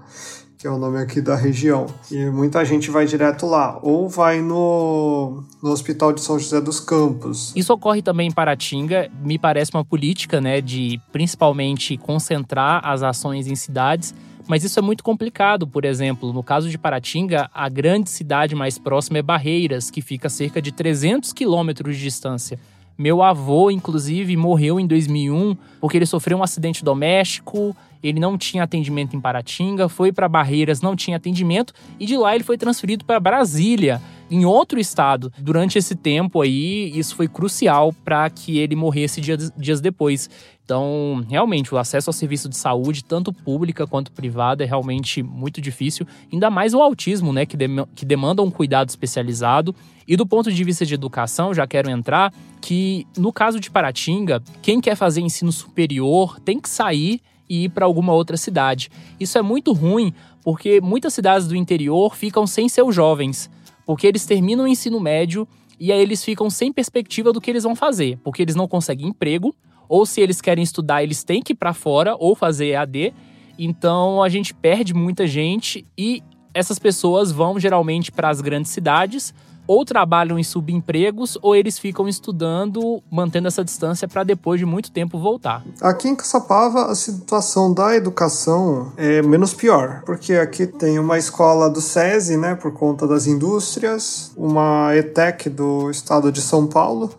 que 0.65 0.67
é 0.67 0.71
o 0.71 0.79
nome 0.79 0.97
aqui 0.97 1.21
da 1.21 1.35
região. 1.35 1.85
E 2.11 2.25
muita 2.31 2.65
gente 2.65 2.89
vai 2.89 3.05
direto 3.05 3.45
lá, 3.45 3.77
ou 3.83 4.09
vai 4.09 4.41
no, 4.41 5.43
no 5.61 5.69
Hospital 5.69 6.11
de 6.11 6.21
São 6.21 6.39
José 6.39 6.59
dos 6.59 6.79
Campos. 6.79 7.53
Isso 7.55 7.71
ocorre 7.71 8.01
também 8.01 8.29
em 8.29 8.31
Paratinga, 8.31 9.07
me 9.23 9.37
parece 9.37 9.69
uma 9.71 9.85
política, 9.85 10.41
né, 10.41 10.61
de 10.61 10.99
principalmente 11.11 11.97
concentrar 11.97 12.81
as 12.83 13.03
ações 13.03 13.45
em 13.45 13.55
cidades, 13.55 14.15
mas 14.47 14.63
isso 14.63 14.79
é 14.79 14.81
muito 14.81 15.03
complicado. 15.03 15.67
Por 15.67 15.85
exemplo, 15.85 16.31
no 16.33 16.43
caso 16.43 16.69
de 16.69 16.77
Paratinga, 16.77 17.49
a 17.53 17.67
grande 17.69 18.09
cidade 18.09 18.55
mais 18.55 18.77
próxima 18.77 19.17
é 19.17 19.21
Barreiras, 19.21 19.89
que 19.91 20.01
fica 20.01 20.27
a 20.27 20.29
cerca 20.29 20.61
de 20.61 20.71
300 20.71 21.33
quilômetros 21.33 21.95
de 21.95 22.03
distância. 22.03 22.59
Meu 22.97 23.21
avô, 23.21 23.69
inclusive, 23.69 24.37
morreu 24.37 24.79
em 24.79 24.87
2001 24.87 25.57
porque 25.81 25.97
ele 25.97 26.05
sofreu 26.05 26.37
um 26.37 26.43
acidente 26.43 26.83
doméstico 26.83 27.75
ele 28.07 28.19
não 28.19 28.37
tinha 28.37 28.63
atendimento 28.63 29.15
em 29.15 29.19
Paratinga, 29.19 29.89
foi 29.89 30.11
para 30.11 30.29
Barreiras, 30.29 30.79
não 30.79 30.95
tinha 30.95 31.17
atendimento, 31.17 31.73
e 31.99 32.05
de 32.05 32.15
lá 32.15 32.35
ele 32.35 32.43
foi 32.43 32.57
transferido 32.57 33.03
para 33.03 33.19
Brasília, 33.19 33.99
em 34.35 34.43
outro 34.43 34.79
estado. 34.79 35.31
Durante 35.39 35.77
esse 35.77 35.95
tempo 35.95 36.41
aí, 36.41 36.91
isso 36.97 37.15
foi 37.15 37.27
crucial 37.27 37.93
para 38.03 38.29
que 38.29 38.57
ele 38.57 38.75
morresse 38.75 39.21
dias, 39.21 39.51
dias 39.57 39.79
depois. 39.79 40.29
Então, 40.63 41.23
realmente, 41.29 41.73
o 41.73 41.77
acesso 41.77 42.09
ao 42.09 42.13
serviço 42.13 42.49
de 42.49 42.57
saúde, 42.57 43.03
tanto 43.03 43.31
pública 43.31 43.87
quanto 43.87 44.11
privada, 44.11 44.63
é 44.63 44.67
realmente 44.67 45.23
muito 45.23 45.61
difícil. 45.61 46.05
Ainda 46.33 46.49
mais 46.49 46.73
o 46.73 46.81
autismo, 46.81 47.31
né, 47.31 47.45
que, 47.45 47.55
dem 47.55 47.85
que 47.95 48.03
demanda 48.03 48.41
um 48.41 48.51
cuidado 48.51 48.89
especializado. 48.89 49.73
E 50.07 50.17
do 50.17 50.25
ponto 50.25 50.51
de 50.51 50.63
vista 50.63 50.85
de 50.85 50.93
educação, 50.93 51.53
já 51.53 51.65
quero 51.65 51.89
entrar 51.89 52.33
que, 52.59 53.07
no 53.17 53.31
caso 53.31 53.59
de 53.59 53.71
Paratinga, 53.71 54.43
quem 54.61 54.81
quer 54.81 54.95
fazer 54.95 55.21
ensino 55.21 55.51
superior 55.51 56.39
tem 56.41 56.59
que 56.59 56.69
sair 56.69 57.21
e 57.47 57.65
ir 57.65 57.69
para 57.69 57.85
alguma 57.85 58.11
outra 58.11 58.35
cidade. 58.35 58.89
Isso 59.19 59.37
é 59.37 59.41
muito 59.41 59.71
ruim 59.71 60.13
porque 60.43 60.79
muitas 60.79 61.13
cidades 61.13 61.47
do 61.47 61.55
interior 61.55 62.15
ficam 62.15 62.45
sem 62.45 62.69
seus 62.69 62.93
jovens, 62.93 63.49
porque 63.85 64.07
eles 64.07 64.25
terminam 64.25 64.65
o 64.65 64.67
ensino 64.67 64.99
médio 64.99 65.47
e 65.79 65.91
aí 65.91 66.01
eles 66.01 66.23
ficam 66.23 66.49
sem 66.49 66.71
perspectiva 66.71 67.31
do 67.31 67.41
que 67.41 67.49
eles 67.49 67.63
vão 67.63 67.75
fazer, 67.75 68.17
porque 68.23 68.41
eles 68.41 68.55
não 68.55 68.67
conseguem 68.67 69.09
emprego, 69.09 69.55
ou 69.87 70.05
se 70.05 70.21
eles 70.21 70.41
querem 70.41 70.63
estudar, 70.63 71.03
eles 71.03 71.23
têm 71.23 71.41
que 71.41 71.53
ir 71.53 71.55
para 71.55 71.73
fora 71.73 72.15
ou 72.17 72.35
fazer 72.35 72.67
EAD. 72.67 73.13
Então 73.57 74.23
a 74.23 74.29
gente 74.29 74.53
perde 74.53 74.93
muita 74.93 75.27
gente 75.27 75.85
e 75.97 76.23
essas 76.53 76.79
pessoas 76.79 77.31
vão 77.31 77.59
geralmente 77.59 78.11
para 78.11 78.29
as 78.29 78.41
grandes 78.41 78.71
cidades 78.71 79.33
ou 79.67 79.85
trabalham 79.85 80.37
em 80.37 80.43
subempregos 80.43 81.37
ou 81.41 81.55
eles 81.55 81.77
ficam 81.77 82.07
estudando, 82.07 83.01
mantendo 83.11 83.47
essa 83.47 83.63
distância 83.63 84.07
para 84.07 84.23
depois 84.23 84.59
de 84.59 84.65
muito 84.65 84.91
tempo 84.91 85.19
voltar. 85.19 85.63
Aqui 85.81 86.07
em 86.07 86.15
Caçapava, 86.15 86.85
a 86.85 86.95
situação 86.95 87.73
da 87.73 87.95
educação 87.95 88.91
é 88.97 89.21
menos 89.21 89.53
pior, 89.53 90.03
porque 90.05 90.33
aqui 90.33 90.67
tem 90.67 90.99
uma 90.99 91.17
escola 91.17 91.69
do 91.69 91.81
SESI, 91.81 92.37
né, 92.37 92.55
por 92.55 92.73
conta 92.73 93.07
das 93.07 93.27
indústrias, 93.27 94.31
uma 94.35 94.95
ETEC 94.95 95.49
do 95.49 95.89
estado 95.89 96.31
de 96.31 96.41
São 96.41 96.67
Paulo, 96.67 97.09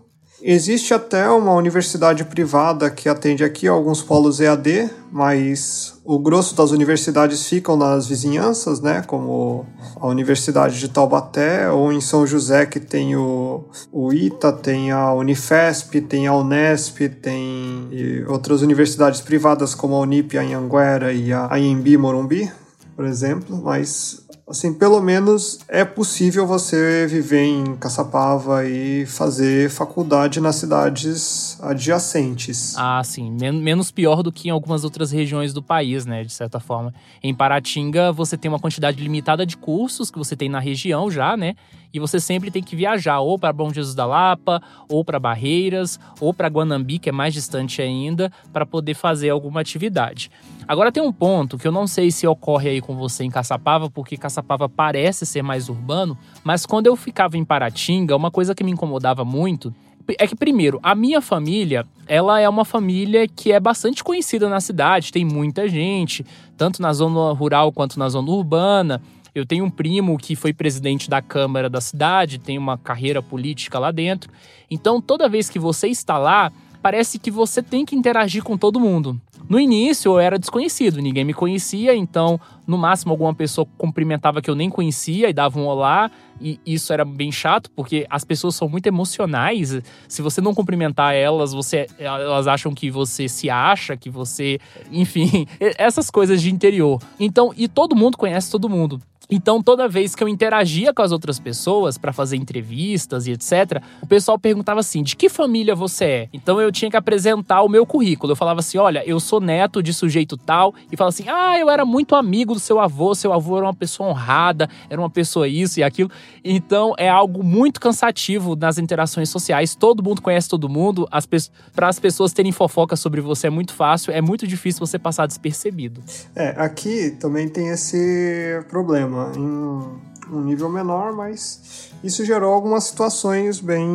Existe 0.48 0.94
até 0.94 1.28
uma 1.28 1.54
universidade 1.54 2.22
privada 2.22 2.88
que 2.88 3.08
atende 3.08 3.42
aqui 3.42 3.66
alguns 3.66 4.00
polos 4.00 4.38
EAD, 4.38 4.88
mas 5.10 6.00
o 6.04 6.20
grosso 6.20 6.54
das 6.54 6.70
universidades 6.70 7.44
ficam 7.48 7.76
nas 7.76 8.06
vizinhanças, 8.06 8.80
né? 8.80 9.02
Como 9.04 9.66
a 9.96 10.06
Universidade 10.06 10.78
de 10.78 10.88
Taubaté, 10.88 11.68
ou 11.68 11.92
em 11.92 12.00
São 12.00 12.24
José, 12.24 12.64
que 12.64 12.78
tem 12.78 13.16
o, 13.16 13.64
o 13.90 14.12
ITA, 14.12 14.52
tem 14.52 14.92
a 14.92 15.12
Unifesp, 15.14 16.00
tem 16.02 16.28
a 16.28 16.32
Unesp, 16.36 17.08
tem 17.20 17.90
outras 18.28 18.62
universidades 18.62 19.20
privadas 19.20 19.74
como 19.74 19.96
a 19.96 19.98
Unip, 19.98 20.38
a 20.38 20.42
Anhanguera 20.42 21.12
e 21.12 21.32
a 21.32 21.52
Anhembi 21.52 21.96
Morumbi, 21.96 22.48
por 22.94 23.04
exemplo, 23.04 23.60
mas 23.64 24.24
assim, 24.48 24.72
pelo 24.72 25.00
menos 25.00 25.58
é 25.68 25.84
possível 25.84 26.46
você 26.46 27.06
viver 27.06 27.42
em 27.42 27.76
Caçapava 27.76 28.64
e 28.64 29.04
fazer 29.04 29.68
faculdade 29.68 30.40
nas 30.40 30.56
cidades 30.56 31.58
adjacentes. 31.60 32.74
Ah, 32.76 33.02
sim, 33.04 33.30
Men 33.30 33.52
menos 33.60 33.90
pior 33.90 34.22
do 34.22 34.30
que 34.30 34.48
em 34.48 34.52
algumas 34.52 34.84
outras 34.84 35.10
regiões 35.10 35.52
do 35.52 35.62
país, 35.62 36.06
né, 36.06 36.22
de 36.22 36.32
certa 36.32 36.60
forma. 36.60 36.94
Em 37.22 37.34
Paratinga, 37.34 38.12
você 38.12 38.36
tem 38.36 38.48
uma 38.48 38.60
quantidade 38.60 39.02
limitada 39.02 39.44
de 39.44 39.56
cursos 39.56 40.10
que 40.10 40.18
você 40.18 40.36
tem 40.36 40.48
na 40.48 40.60
região 40.60 41.10
já, 41.10 41.36
né? 41.36 41.54
E 41.96 41.98
você 41.98 42.20
sempre 42.20 42.50
tem 42.50 42.62
que 42.62 42.76
viajar 42.76 43.20
ou 43.20 43.38
para 43.38 43.54
Bom 43.54 43.72
Jesus 43.72 43.94
da 43.94 44.04
Lapa, 44.04 44.62
ou 44.86 45.02
para 45.02 45.18
Barreiras, 45.18 45.98
ou 46.20 46.34
para 46.34 46.46
Guanambi, 46.48 46.98
que 46.98 47.08
é 47.08 47.12
mais 47.12 47.32
distante 47.32 47.80
ainda, 47.80 48.30
para 48.52 48.66
poder 48.66 48.92
fazer 48.92 49.30
alguma 49.30 49.62
atividade. 49.62 50.30
Agora 50.68 50.92
tem 50.92 51.02
um 51.02 51.10
ponto 51.12 51.56
que 51.56 51.66
eu 51.66 51.72
não 51.72 51.86
sei 51.86 52.10
se 52.10 52.26
ocorre 52.26 52.68
aí 52.68 52.80
com 52.82 52.94
você 52.94 53.24
em 53.24 53.30
Caçapava, 53.30 53.88
porque 53.88 54.18
Caçapava 54.18 54.68
parece 54.68 55.24
ser 55.24 55.40
mais 55.40 55.70
urbano, 55.70 56.18
mas 56.44 56.66
quando 56.66 56.86
eu 56.86 56.96
ficava 56.96 57.38
em 57.38 57.44
Paratinga, 57.46 58.14
uma 58.14 58.30
coisa 58.30 58.54
que 58.54 58.62
me 58.62 58.72
incomodava 58.72 59.24
muito 59.24 59.72
é 60.18 60.26
que 60.26 60.36
primeiro, 60.36 60.78
a 60.82 60.94
minha 60.94 61.20
família, 61.20 61.84
ela 62.06 62.38
é 62.40 62.48
uma 62.48 62.64
família 62.64 63.26
que 63.26 63.50
é 63.50 63.58
bastante 63.58 64.04
conhecida 64.04 64.48
na 64.48 64.60
cidade, 64.60 65.10
tem 65.10 65.24
muita 65.24 65.68
gente, 65.68 66.24
tanto 66.56 66.80
na 66.80 66.92
zona 66.92 67.32
rural 67.32 67.72
quanto 67.72 67.98
na 67.98 68.08
zona 68.08 68.30
urbana. 68.30 69.02
Eu 69.36 69.44
tenho 69.44 69.66
um 69.66 69.70
primo 69.70 70.16
que 70.16 70.34
foi 70.34 70.54
presidente 70.54 71.10
da 71.10 71.20
Câmara 71.20 71.68
da 71.68 71.78
cidade, 71.78 72.38
tem 72.38 72.56
uma 72.56 72.78
carreira 72.78 73.20
política 73.20 73.78
lá 73.78 73.90
dentro. 73.90 74.32
Então, 74.70 74.98
toda 74.98 75.28
vez 75.28 75.50
que 75.50 75.58
você 75.58 75.88
está 75.88 76.16
lá, 76.16 76.50
parece 76.80 77.18
que 77.18 77.30
você 77.30 77.62
tem 77.62 77.84
que 77.84 77.94
interagir 77.94 78.42
com 78.42 78.56
todo 78.56 78.80
mundo. 78.80 79.20
No 79.46 79.60
início 79.60 80.12
eu 80.12 80.18
era 80.18 80.38
desconhecido, 80.38 81.02
ninguém 81.02 81.22
me 81.22 81.34
conhecia, 81.34 81.94
então 81.94 82.40
no 82.66 82.78
máximo 82.78 83.12
alguma 83.12 83.34
pessoa 83.34 83.66
cumprimentava 83.76 84.40
que 84.40 84.50
eu 84.50 84.54
nem 84.54 84.70
conhecia 84.70 85.28
e 85.28 85.34
dava 85.34 85.60
um 85.60 85.66
olá, 85.66 86.10
e 86.40 86.58
isso 86.64 86.92
era 86.92 87.04
bem 87.04 87.30
chato, 87.30 87.70
porque 87.72 88.06
as 88.08 88.24
pessoas 88.24 88.54
são 88.56 88.70
muito 88.70 88.86
emocionais. 88.86 89.82
Se 90.08 90.22
você 90.22 90.40
não 90.40 90.54
cumprimentar 90.54 91.14
elas, 91.14 91.52
você 91.52 91.86
elas 91.98 92.48
acham 92.48 92.74
que 92.74 92.90
você 92.90 93.28
se 93.28 93.50
acha, 93.50 93.96
que 93.98 94.08
você, 94.08 94.58
enfim, 94.90 95.46
essas 95.60 96.10
coisas 96.10 96.40
de 96.40 96.50
interior. 96.50 97.02
Então, 97.20 97.52
e 97.54 97.68
todo 97.68 97.94
mundo 97.94 98.16
conhece 98.16 98.50
todo 98.50 98.68
mundo. 98.68 99.00
Então, 99.28 99.62
toda 99.62 99.88
vez 99.88 100.14
que 100.14 100.22
eu 100.22 100.28
interagia 100.28 100.92
com 100.94 101.02
as 101.02 101.12
outras 101.12 101.38
pessoas 101.38 101.98
para 101.98 102.12
fazer 102.12 102.36
entrevistas 102.36 103.26
e 103.26 103.32
etc., 103.32 103.82
o 104.00 104.06
pessoal 104.06 104.38
perguntava 104.38 104.80
assim: 104.80 105.02
de 105.02 105.16
que 105.16 105.28
família 105.28 105.74
você 105.74 106.04
é? 106.04 106.28
Então, 106.32 106.60
eu 106.60 106.70
tinha 106.70 106.90
que 106.90 106.96
apresentar 106.96 107.62
o 107.62 107.68
meu 107.68 107.84
currículo. 107.84 108.32
Eu 108.32 108.36
falava 108.36 108.60
assim: 108.60 108.78
olha, 108.78 109.02
eu 109.06 109.18
sou 109.18 109.40
neto 109.40 109.82
de 109.82 109.92
sujeito 109.92 110.36
tal. 110.36 110.74
E 110.90 110.96
falava 110.96 111.14
assim: 111.14 111.28
ah, 111.28 111.58
eu 111.58 111.68
era 111.68 111.84
muito 111.84 112.14
amigo 112.14 112.54
do 112.54 112.60
seu 112.60 112.80
avô, 112.80 113.14
seu 113.14 113.32
avô 113.32 113.56
era 113.56 113.66
uma 113.66 113.74
pessoa 113.74 114.10
honrada, 114.10 114.68
era 114.88 115.00
uma 115.00 115.10
pessoa 115.10 115.48
isso 115.48 115.80
e 115.80 115.82
aquilo. 115.82 116.10
Então, 116.44 116.94
é 116.96 117.08
algo 117.08 117.42
muito 117.42 117.80
cansativo 117.80 118.54
nas 118.54 118.78
interações 118.78 119.28
sociais. 119.28 119.74
Todo 119.74 120.02
mundo 120.02 120.22
conhece 120.22 120.48
todo 120.48 120.68
mundo. 120.68 121.06
As 121.10 121.26
para 121.74 121.88
as 121.88 121.98
pessoas 121.98 122.32
terem 122.32 122.52
fofoca 122.52 122.94
sobre 122.94 123.20
você 123.20 123.48
é 123.48 123.50
muito 123.50 123.74
fácil, 123.74 124.12
é 124.12 124.20
muito 124.20 124.46
difícil 124.46 124.84
você 124.86 124.98
passar 124.98 125.26
despercebido. 125.26 126.00
É, 126.34 126.54
aqui 126.56 127.10
também 127.18 127.48
tem 127.48 127.68
esse 127.68 128.64
problema 128.68 129.15
em 129.36 130.06
um 130.30 130.40
nível 130.40 130.68
menor, 130.68 131.12
mas 131.12 131.90
isso 132.02 132.24
gerou 132.24 132.52
algumas 132.52 132.84
situações 132.84 133.60
bem 133.60 133.88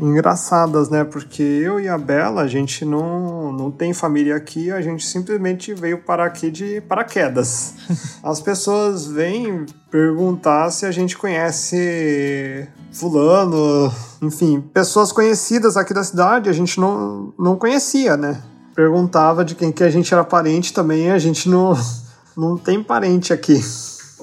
engraçadas, 0.00 0.88
né? 0.88 1.04
Porque 1.04 1.42
eu 1.42 1.78
e 1.78 1.88
a 1.88 1.98
Bela, 1.98 2.42
a 2.42 2.46
gente 2.46 2.84
não, 2.84 3.52
não 3.52 3.70
tem 3.70 3.92
família 3.92 4.36
aqui, 4.36 4.70
a 4.70 4.80
gente 4.80 5.06
simplesmente 5.06 5.74
veio 5.74 5.98
parar 5.98 6.26
aqui 6.26 6.50
de 6.50 6.80
paraquedas. 6.82 7.74
As 8.22 8.40
pessoas 8.40 9.06
vêm 9.06 9.66
perguntar 9.90 10.70
se 10.70 10.86
a 10.86 10.90
gente 10.90 11.18
conhece 11.18 12.66
fulano, 12.92 13.92
enfim, 14.22 14.60
pessoas 14.60 15.12
conhecidas 15.12 15.76
aqui 15.76 15.92
da 15.92 16.02
cidade, 16.04 16.48
a 16.48 16.52
gente 16.52 16.80
não, 16.80 17.32
não 17.38 17.56
conhecia, 17.56 18.16
né? 18.16 18.42
Perguntava 18.74 19.44
de 19.44 19.54
quem 19.54 19.70
que 19.70 19.84
a 19.84 19.90
gente 19.90 20.12
era 20.12 20.24
parente 20.24 20.72
também, 20.72 21.10
a 21.10 21.18
gente 21.18 21.48
não, 21.48 21.76
não 22.36 22.56
tem 22.56 22.82
parente 22.82 23.32
aqui 23.32 23.60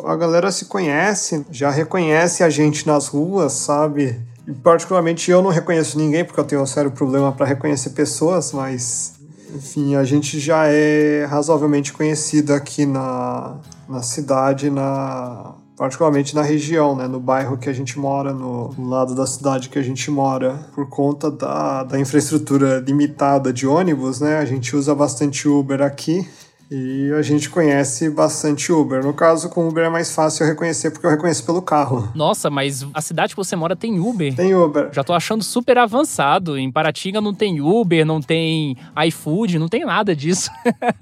a 0.05 0.15
galera 0.15 0.51
se 0.51 0.65
conhece, 0.65 1.45
já 1.51 1.69
reconhece 1.69 2.43
a 2.43 2.49
gente 2.49 2.85
nas 2.85 3.07
ruas, 3.07 3.53
sabe? 3.53 4.19
particularmente 4.63 5.29
eu 5.29 5.41
não 5.41 5.49
reconheço 5.49 5.97
ninguém 5.97 6.23
porque 6.23 6.39
eu 6.39 6.43
tenho 6.43 6.61
um 6.61 6.65
sério 6.65 6.91
problema 6.91 7.31
para 7.31 7.45
reconhecer 7.45 7.89
pessoas, 7.89 8.53
mas 8.53 9.15
enfim, 9.53 9.95
a 9.95 10.03
gente 10.03 10.39
já 10.39 10.67
é 10.67 11.25
razoavelmente 11.25 11.93
conhecido 11.93 12.53
aqui 12.53 12.85
na, 12.85 13.57
na 13.87 14.01
cidade, 14.01 14.69
na 14.69 15.55
particularmente 15.75 16.33
na 16.33 16.41
região, 16.41 16.95
né, 16.95 17.07
no 17.07 17.19
bairro 17.19 17.55
que 17.55 17.69
a 17.69 17.73
gente 17.73 17.99
mora, 17.99 18.33
no, 18.33 18.73
no 18.75 18.89
lado 18.89 19.13
da 19.13 19.27
cidade 19.27 19.69
que 19.69 19.77
a 19.77 19.83
gente 19.83 20.09
mora, 20.09 20.59
por 20.73 20.89
conta 20.89 21.29
da, 21.29 21.83
da 21.83 21.99
infraestrutura 21.99 22.79
limitada 22.79 23.53
de 23.53 23.67
ônibus, 23.67 24.19
né, 24.19 24.39
a 24.39 24.45
gente 24.45 24.75
usa 24.75 24.95
bastante 24.95 25.47
Uber 25.47 25.83
aqui. 25.83 26.27
E 26.69 27.11
a 27.17 27.21
gente 27.21 27.49
conhece 27.49 28.09
bastante 28.09 28.71
Uber. 28.71 29.03
No 29.03 29.13
caso, 29.13 29.49
com 29.49 29.67
Uber 29.67 29.85
é 29.85 29.89
mais 29.89 30.13
fácil 30.13 30.43
eu 30.43 30.49
reconhecer 30.49 30.91
porque 30.91 31.05
eu 31.05 31.11
reconheço 31.11 31.45
pelo 31.45 31.61
carro. 31.61 32.11
Nossa, 32.13 32.49
mas 32.49 32.85
a 32.93 33.01
cidade 33.01 33.33
que 33.33 33.37
você 33.37 33.55
mora 33.55 33.75
tem 33.75 33.99
Uber? 33.99 34.35
Tem 34.35 34.53
Uber. 34.53 34.89
Já 34.91 35.03
tô 35.03 35.13
achando 35.13 35.43
super 35.43 35.77
avançado. 35.77 36.57
Em 36.57 36.69
Paratinga 36.69 37.21
não 37.21 37.33
tem 37.33 37.61
Uber, 37.61 38.05
não 38.05 38.21
tem 38.21 38.75
iFood, 39.07 39.57
não 39.57 39.69
tem 39.69 39.85
nada 39.85 40.15
disso. 40.15 40.51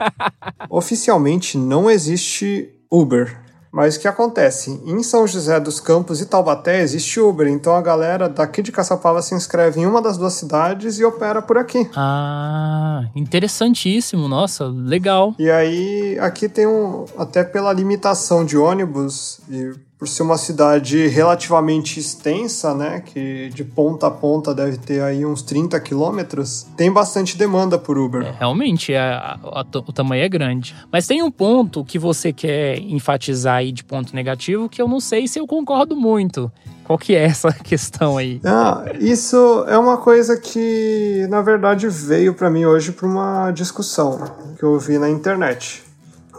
Oficialmente 0.69 1.57
não 1.57 1.89
existe 1.89 2.69
Uber. 2.91 3.44
Mas 3.75 3.97
o 3.97 3.99
que 3.99 4.07
acontece? 4.07 4.81
Em 4.85 5.03
São 5.03 5.27
José 5.27 5.59
dos 5.59 5.81
Campos 5.81 6.21
e 6.21 6.25
Taubaté 6.25 6.79
existe 6.79 7.19
Uber, 7.19 7.45
então 7.45 7.75
a 7.75 7.81
galera 7.81 8.29
daqui 8.29 8.61
de 8.61 8.71
Caçapava 8.71 9.21
se 9.21 9.35
inscreve 9.35 9.81
em 9.81 9.85
uma 9.85 10.01
das 10.01 10.17
duas 10.17 10.31
cidades 10.31 10.97
e 10.97 11.03
opera 11.03 11.41
por 11.41 11.57
aqui. 11.57 11.85
Ah, 11.93 13.03
interessantíssimo, 13.13 14.29
nossa, 14.29 14.65
legal. 14.67 15.35
E 15.37 15.51
aí 15.51 16.17
aqui 16.21 16.47
tem 16.47 16.65
um, 16.65 17.03
até 17.17 17.43
pela 17.43 17.73
limitação 17.73 18.45
de 18.45 18.57
ônibus 18.57 19.41
e 19.49 19.73
por 19.97 20.07
ser 20.07 20.23
uma 20.23 20.37
cidade 20.37 21.07
relativamente 21.07 21.99
extensa, 21.99 22.73
né, 22.73 23.01
que 23.05 23.49
de 23.49 23.63
ponta 23.63 24.07
a 24.07 24.11
ponta 24.11 24.53
deve 24.53 24.77
ter 24.77 25.01
aí 25.01 25.25
uns 25.25 25.41
30 25.41 25.79
quilômetros, 25.79 26.67
tem 26.75 26.91
bastante 26.91 27.37
demanda 27.37 27.77
por 27.77 27.97
Uber. 27.97 28.23
É, 28.23 28.35
realmente, 28.37 28.93
é, 28.93 28.99
a, 28.99 29.39
a, 29.41 29.61
a, 29.61 29.65
o 29.73 29.93
tamanho 29.93 30.23
é 30.23 30.29
grande. 30.29 30.75
Mas 30.91 31.07
tem 31.07 31.23
um 31.23 31.31
ponto 31.31 31.85
que 31.85 31.97
você 31.97 32.33
quer 32.33 32.77
enfatizar 32.79 33.57
aí 33.57 33.71
de 33.71 33.83
ponto 33.83 34.13
negativo 34.13 34.67
que 34.67 34.81
eu 34.81 34.87
não 34.87 34.99
sei 34.99 35.27
se 35.27 35.39
eu 35.39 35.47
concordo 35.47 35.95
muito. 35.95 36.51
Qual 36.83 36.99
que 36.99 37.15
é 37.15 37.23
essa 37.23 37.51
questão 37.63 38.17
aí? 38.17 38.41
Ah, 38.43 38.83
isso 38.99 39.65
é 39.67 39.77
uma 39.77 39.97
coisa 39.97 40.37
que, 40.37 41.25
na 41.29 41.41
verdade, 41.41 41.87
veio 41.87 42.33
para 42.33 42.49
mim 42.49 42.65
hoje 42.65 42.91
por 42.91 43.07
uma 43.07 43.49
discussão 43.51 44.19
que 44.57 44.63
eu 44.63 44.77
vi 44.77 44.97
na 44.97 45.09
internet 45.09 45.84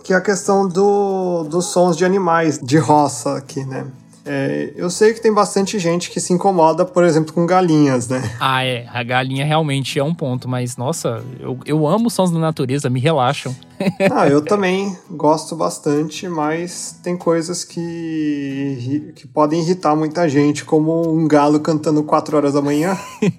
que 0.06 0.12
é 0.12 0.16
a 0.16 0.20
questão 0.20 0.68
do, 0.68 1.42
dos 1.50 1.66
sons 1.66 1.96
de 1.96 2.04
animais 2.04 2.60
de 2.62 2.78
roça 2.78 3.36
aqui, 3.36 3.64
né? 3.64 3.88
É, 4.24 4.72
eu 4.76 4.88
sei 4.88 5.12
que 5.12 5.20
tem 5.20 5.32
bastante 5.32 5.80
gente 5.80 6.10
que 6.10 6.20
se 6.20 6.32
incomoda, 6.32 6.84
por 6.84 7.02
exemplo, 7.02 7.32
com 7.32 7.44
galinhas, 7.44 8.06
né? 8.08 8.22
Ah, 8.38 8.64
é. 8.64 8.86
A 8.92 9.02
galinha 9.02 9.44
realmente 9.44 9.98
é 9.98 10.04
um 10.04 10.14
ponto, 10.14 10.48
mas 10.48 10.76
nossa, 10.76 11.24
eu, 11.40 11.58
eu 11.66 11.86
amo 11.88 12.08
sons 12.08 12.30
da 12.30 12.38
natureza, 12.38 12.88
me 12.88 13.00
relaxam. 13.00 13.54
ah, 14.12 14.28
eu 14.28 14.40
também 14.40 14.96
gosto 15.10 15.56
bastante, 15.56 16.28
mas 16.28 17.00
tem 17.02 17.16
coisas 17.16 17.64
que, 17.64 19.12
que 19.16 19.26
podem 19.26 19.60
irritar 19.60 19.96
muita 19.96 20.28
gente, 20.28 20.64
como 20.64 21.12
um 21.12 21.26
galo 21.26 21.58
cantando 21.58 22.04
4 22.04 22.36
horas 22.36 22.54
da 22.54 22.62
manhã. 22.62 22.96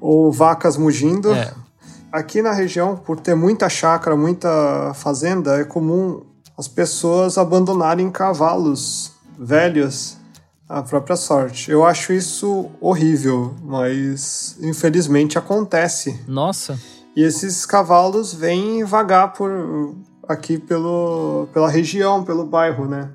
ou 0.00 0.30
vacas 0.30 0.76
mugindo. 0.76 1.32
É. 1.32 1.65
Aqui 2.16 2.40
na 2.40 2.52
região, 2.52 2.96
por 2.96 3.20
ter 3.20 3.34
muita 3.34 3.68
chácara, 3.68 4.16
muita 4.16 4.94
fazenda, 4.94 5.60
é 5.60 5.64
comum 5.64 6.22
as 6.56 6.66
pessoas 6.66 7.36
abandonarem 7.36 8.10
cavalos 8.10 9.12
velhos 9.38 10.16
à 10.66 10.82
própria 10.82 11.14
sorte. 11.14 11.70
Eu 11.70 11.84
acho 11.84 12.14
isso 12.14 12.70
horrível, 12.80 13.54
mas 13.62 14.56
infelizmente 14.62 15.36
acontece. 15.36 16.18
Nossa. 16.26 16.80
E 17.14 17.22
esses 17.22 17.66
cavalos 17.66 18.32
vêm 18.32 18.82
vagar 18.82 19.34
por 19.34 19.94
aqui 20.26 20.56
pelo, 20.56 21.46
pela 21.52 21.68
região, 21.68 22.24
pelo 22.24 22.46
bairro, 22.46 22.88
né? 22.88 23.10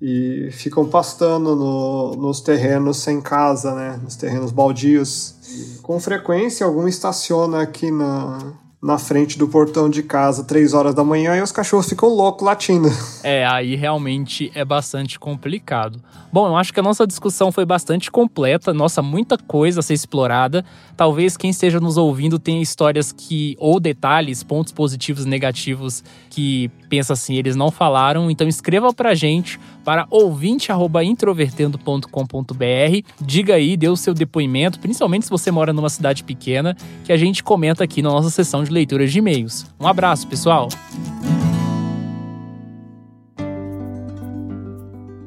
E 0.00 0.50
ficam 0.52 0.86
pastando 0.86 1.56
no, 1.56 2.16
nos 2.16 2.40
terrenos 2.40 2.98
sem 2.98 3.20
casa, 3.20 3.74
né? 3.74 3.98
Nos 4.02 4.16
terrenos 4.16 4.52
baldios. 4.52 5.34
Com 5.82 5.98
frequência, 5.98 6.66
algum 6.66 6.86
estaciona 6.86 7.62
aqui 7.62 7.90
na, 7.90 8.52
na 8.82 8.98
frente 8.98 9.38
do 9.38 9.48
portão 9.48 9.88
de 9.88 10.02
casa 10.02 10.44
três 10.44 10.74
horas 10.74 10.94
da 10.94 11.02
manhã 11.02 11.36
e 11.36 11.42
os 11.42 11.50
cachorros 11.50 11.88
ficam 11.88 12.08
loucos 12.08 12.46
latindo. 12.46 12.88
É, 13.24 13.44
aí 13.44 13.74
realmente 13.74 14.52
é 14.54 14.64
bastante 14.64 15.18
complicado. 15.18 16.00
Bom, 16.32 16.46
eu 16.46 16.56
acho 16.56 16.72
que 16.72 16.78
a 16.78 16.82
nossa 16.82 17.06
discussão 17.06 17.50
foi 17.50 17.64
bastante 17.64 18.10
completa, 18.10 18.72
nossa, 18.72 19.02
muita 19.02 19.36
coisa 19.36 19.80
a 19.80 19.82
ser 19.82 19.94
explorada. 19.94 20.64
Talvez 20.96 21.36
quem 21.36 21.50
esteja 21.50 21.80
nos 21.80 21.96
ouvindo 21.96 22.38
tenha 22.38 22.62
histórias 22.62 23.10
que, 23.10 23.56
ou 23.58 23.80
detalhes, 23.80 24.44
pontos 24.44 24.72
positivos 24.72 25.24
e 25.24 25.28
negativos 25.28 26.04
que 26.30 26.70
pensa 26.86 27.12
assim, 27.12 27.34
eles 27.34 27.56
não 27.56 27.70
falaram. 27.70 28.30
Então 28.30 28.48
escreva 28.48 28.92
pra 28.92 29.14
gente 29.14 29.58
para 29.84 30.06
ouvinte@introvertendo.com.br. 30.10 33.06
Diga 33.20 33.54
aí, 33.54 33.76
dê 33.76 33.88
o 33.88 33.96
seu 33.96 34.14
depoimento, 34.14 34.80
principalmente 34.80 35.24
se 35.24 35.30
você 35.30 35.50
mora 35.50 35.72
numa 35.72 35.90
cidade 35.90 36.24
pequena, 36.24 36.76
que 37.04 37.12
a 37.12 37.16
gente 37.16 37.42
comenta 37.42 37.84
aqui 37.84 38.02
na 38.02 38.10
nossa 38.10 38.30
sessão 38.30 38.64
de 38.64 38.70
leitura 38.70 39.06
de 39.06 39.18
e-mails. 39.18 39.66
Um 39.78 39.86
abraço, 39.86 40.26
pessoal! 40.26 40.68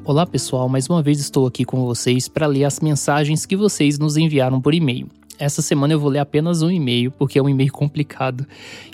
Olá 0.04 0.26
pessoal, 0.26 0.68
mais 0.68 0.90
uma 0.90 1.04
vez 1.04 1.20
estou 1.20 1.46
aqui 1.46 1.64
com 1.64 1.86
vocês 1.86 2.28
para 2.28 2.48
ler 2.48 2.64
as 2.64 2.80
mensagens 2.80 3.46
que 3.46 3.56
vocês 3.56 4.00
nos 4.00 4.18
enviaram 4.18 4.60
por 4.60 4.74
e-mail. 4.74 5.08
Essa 5.40 5.62
semana 5.62 5.94
eu 5.94 6.00
vou 6.00 6.10
ler 6.10 6.20
apenas 6.20 6.62
um 6.62 6.70
e-mail, 6.70 7.12
porque 7.12 7.40
é 7.40 7.42
um 7.42 7.48
e-mail 7.48 7.72
complicado. 7.72 8.46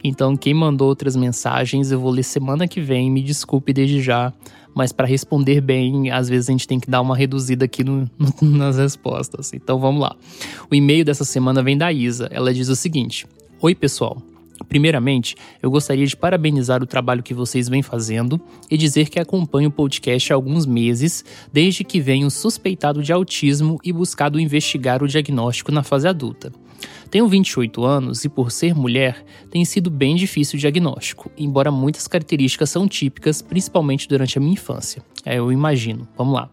Então, 0.04 0.38
quem 0.38 0.54
mandou 0.54 0.88
outras 0.88 1.16
mensagens, 1.16 1.92
eu 1.92 2.00
vou 2.00 2.12
ler 2.12 2.24
semana 2.24 2.68
que 2.68 2.80
vem. 2.80 3.10
Me 3.10 3.24
desculpe 3.24 3.74
desde 3.74 4.00
já, 4.00 4.32
mas 4.76 4.92
para 4.92 5.08
responder 5.08 5.60
bem, 5.60 6.12
às 6.12 6.30
vezes 6.30 6.48
a 6.48 6.52
gente 6.52 6.68
tem 6.68 6.80
que 6.80 6.90
dar 6.90 7.02
uma 7.02 7.18
reduzida 7.18 7.66
aqui 7.66 7.84
no, 7.84 8.08
no, 8.20 8.34
nas 8.58 8.78
respostas. 8.78 9.54
Então, 9.54 9.80
vamos 9.80 10.02
lá. 10.02 10.16
O 10.70 10.76
e-mail 10.76 11.04
dessa 11.04 11.26
semana 11.26 11.64
vem 11.64 11.78
da 11.78 11.92
Isa. 11.92 12.28
Ela 12.32 12.54
diz 12.54 12.70
o 12.70 12.76
seguinte: 12.76 13.26
Oi, 13.60 13.74
pessoal. 13.74 14.22
Primeiramente, 14.68 15.36
eu 15.62 15.70
gostaria 15.70 16.06
de 16.06 16.15
parabenizar 16.15 16.82
o 16.82 16.88
trabalho 16.88 17.24
que 17.24 17.34
vocês 17.34 17.68
vêm 17.68 17.82
fazendo 17.82 18.39
e 18.70 18.78
dizer 18.78 19.10
que 19.10 19.20
acompanho 19.20 19.70
o 19.70 19.72
podcast 19.72 20.32
há 20.32 20.36
alguns 20.36 20.65
meses, 20.65 21.24
desde 21.52 21.84
que 21.84 22.00
venho 22.00 22.30
suspeitado 22.32 23.04
de 23.04 23.12
autismo 23.12 23.80
e 23.84 23.91
buscado 23.91 24.39
investigar 24.39 25.04
o 25.04 25.08
diagnóstico 25.08 25.72
na 25.72 25.84
fase 25.84 26.08
adulta. 26.08 26.52
Tenho 27.10 27.28
28 27.28 27.86
anos 27.86 28.26
e, 28.26 28.30
por 28.30 28.52
ser 28.52 28.76
mulher, 28.76 29.24
tem 29.50 29.63
sido 29.63 29.89
bem 29.89 30.15
difícil 30.15 30.58
o 30.58 30.60
diagnóstico, 30.60 31.32
embora 31.38 31.72
muitas 31.72 32.08
características 32.08 32.70
são 32.70 32.88
típicas, 32.88 33.41
principalmente 33.41 34.08
durante 34.08 34.38
a 34.38 34.41
minha 34.41 34.54
infância. 34.54 35.02
É, 35.24 35.38
eu 35.38 35.52
imagino. 35.52 36.08
Vamos 36.18 36.34
lá. 36.34 36.50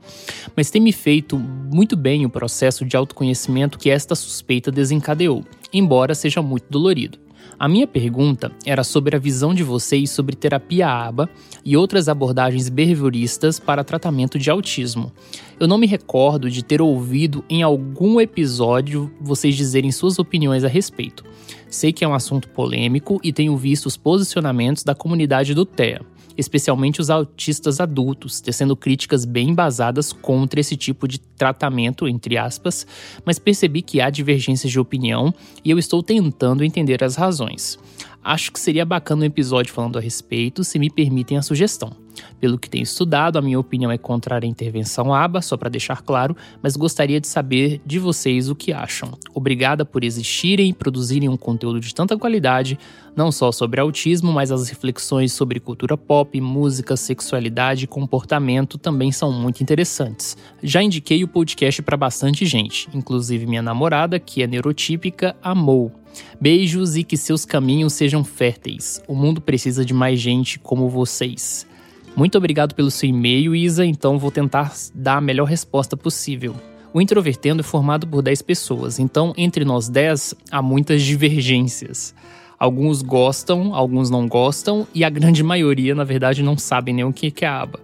Mas 0.55 0.71
tem 0.71 0.81
me 0.81 0.93
feito 0.93 1.39
muito 1.39 1.97
bem 1.97 2.25
o 2.25 2.31
processo 2.31 2.85
de 2.85 2.97
autoconhecimento 2.97 3.79
que 3.79 3.91
esta 3.91 4.15
suspeita 4.15 4.71
desencadeou, 4.71 5.45
embora 5.73 6.15
seja 6.15 6.41
muito 6.41 6.67
dolorido. 6.71 7.19
A 7.59 7.69
minha 7.69 7.87
pergunta 7.87 8.51
era 8.65 8.83
sobre 8.83 9.15
a 9.15 9.19
visão 9.19 9.55
de 9.55 9.63
vocês 9.63 10.11
sobre 10.11 10.35
terapia 10.35 10.89
ABA 10.89 11.29
e 11.65 11.77
outras 11.77 12.09
abordagens 12.09 12.69
behavioristas 12.69 13.61
para 13.61 13.85
tratamento 13.85 14.39
de 14.39 14.51
autismo. 14.51 15.13
Eu 15.61 15.69
não 15.69 15.79
me 15.79 15.87
recordo 15.87 16.51
de 16.51 16.65
ter 16.65 16.83
ouvido 16.83 17.45
em 17.49 17.63
algum 17.63 18.21
episódio 18.21 19.13
vocês 19.21 19.55
dizerem 19.55 19.93
suas 19.93 20.19
opiniões 20.19 20.65
a 20.65 20.69
respeito. 20.69 21.25
Sei 21.69 21.93
que 21.93 22.05
é 22.05 22.09
um 22.09 22.15
assunto 22.15 22.49
polêmico 22.49 23.21
e 23.23 23.33
tenho 23.33 23.57
visto 23.57 23.87
os 23.87 23.97
posicionamentos 23.97 24.83
da 24.83 24.95
comunidade 24.95 25.55
do 25.55 25.65
TEA 25.65 26.01
especialmente 26.37 27.01
os 27.01 27.11
autistas 27.11 27.81
adultos, 27.81 28.41
tecendo 28.41 28.77
críticas 28.77 29.25
bem 29.25 29.51
embasadas 29.51 30.13
contra 30.13 30.61
esse 30.61 30.77
tipo 30.77 31.07
de 31.07 31.19
tratamento, 31.19 32.09
entre 32.09 32.37
aspas, 32.37 32.87
mas 33.25 33.39
percebi 33.39 33.83
que 33.83 34.01
há 34.01 34.11
divergências 34.11 34.71
de 34.71 34.81
opinião 34.81 35.33
e 35.65 35.71
eu 35.71 35.79
estou 35.79 36.03
tentando 36.03 36.65
entender 36.65 37.03
as 37.03 37.17
razões. 37.17 37.79
Acho 38.23 38.53
que 38.53 38.61
seria 38.61 38.85
bacana 38.85 39.23
um 39.23 39.27
episódio 39.27 39.73
falando 39.73 39.99
a 39.99 40.01
respeito, 40.01 40.63
se 40.63 40.79
me 40.79 40.89
permitem 40.89 41.37
a 41.37 41.43
sugestão. 41.43 42.02
Pelo 42.41 42.59
que 42.59 42.69
tenho 42.69 42.83
estudado, 42.83 43.39
a 43.39 43.43
minha 43.43 43.59
opinião 43.59 43.91
é 43.91 43.99
contrária 43.99 44.47
à 44.47 44.51
intervenção 44.51 45.15
ABA, 45.15 45.41
só 45.41 45.57
para 45.57 45.69
deixar 45.69 46.03
claro, 46.03 46.37
mas 46.63 46.77
gostaria 46.77 47.21
de 47.21 47.27
saber 47.27 47.81
de 47.85 47.99
vocês 47.99 48.49
o 48.49 48.55
que 48.55 48.73
acham. 48.73 49.13
Obrigada 49.35 49.85
por 49.85 50.05
existirem 50.05 50.71
e 50.71 50.73
produzirem 50.73 51.29
um 51.29 51.37
conteúdo 51.37 51.81
de 51.81 51.95
tanta 51.95 52.17
qualidade, 52.17 52.79
não 53.15 53.31
só 53.31 53.53
sobre 53.53 53.81
autismo, 53.81 54.33
mas 54.33 54.51
as 54.51 54.69
reflexões 54.69 55.33
sobre 55.33 55.61
cultura 55.61 55.97
pop, 55.97 56.41
música, 56.41 56.97
sexualidade 56.97 57.85
e 57.85 57.89
comportamento 57.89 58.79
também 58.79 59.13
são 59.13 59.31
muito 59.31 59.63
interessantes. 59.63 60.37
Já 60.63 60.83
indiquei 60.83 61.23
o 61.23 61.29
podcast 61.29 61.83
para 61.83 61.97
bastante 61.97 62.47
gente, 62.47 62.89
inclusive 62.95 63.47
minha 63.47 63.63
namorada, 63.63 64.19
que 64.19 64.43
é 64.43 64.47
neurotípica, 64.47 65.37
amou. 65.43 65.93
Beijos 66.41 66.97
e 66.97 67.05
que 67.05 67.17
seus 67.17 67.45
caminhos 67.45 67.95
sejam 67.95 68.23
férteis. 68.23 69.03
O 69.07 69.15
mundo 69.15 69.41
precisa 69.41 69.85
de 69.85 69.95
mais 69.95 70.21
gente 70.21 70.59
como 70.59 70.89
vocês. 70.89 71.67
Muito 72.15 72.37
obrigado 72.37 72.75
pelo 72.75 72.91
seu 72.91 73.09
e-mail, 73.09 73.55
Isa. 73.55 73.85
Então 73.87 74.19
vou 74.19 74.31
tentar 74.31 74.73
dar 74.95 75.17
a 75.17 75.21
melhor 75.21 75.47
resposta 75.47 75.97
possível. 75.97 76.55
O 76.93 77.01
Introvertendo 77.01 77.61
é 77.61 77.63
formado 77.63 78.07
por 78.07 78.21
10 78.21 78.43
pessoas, 78.43 78.99
então 78.99 79.33
entre 79.35 79.65
nós 79.65 79.89
10 79.89 80.35
há 80.51 80.61
muitas 80.61 81.03
divergências. 81.03 82.15
Alguns 82.59 83.01
gostam, 83.01 83.75
alguns 83.75 84.11
não 84.11 84.29
gostam, 84.29 84.87
e 84.95 85.03
a 85.03 85.09
grande 85.11 85.43
maioria, 85.43 85.95
na 85.95 86.05
verdade, 86.05 86.43
não 86.43 86.57
sabem 86.57 86.95
nem 86.95 87.05
o 87.05 87.13
que 87.13 87.33
é 87.45 87.49
a 87.49 87.63
aba. 87.63 87.81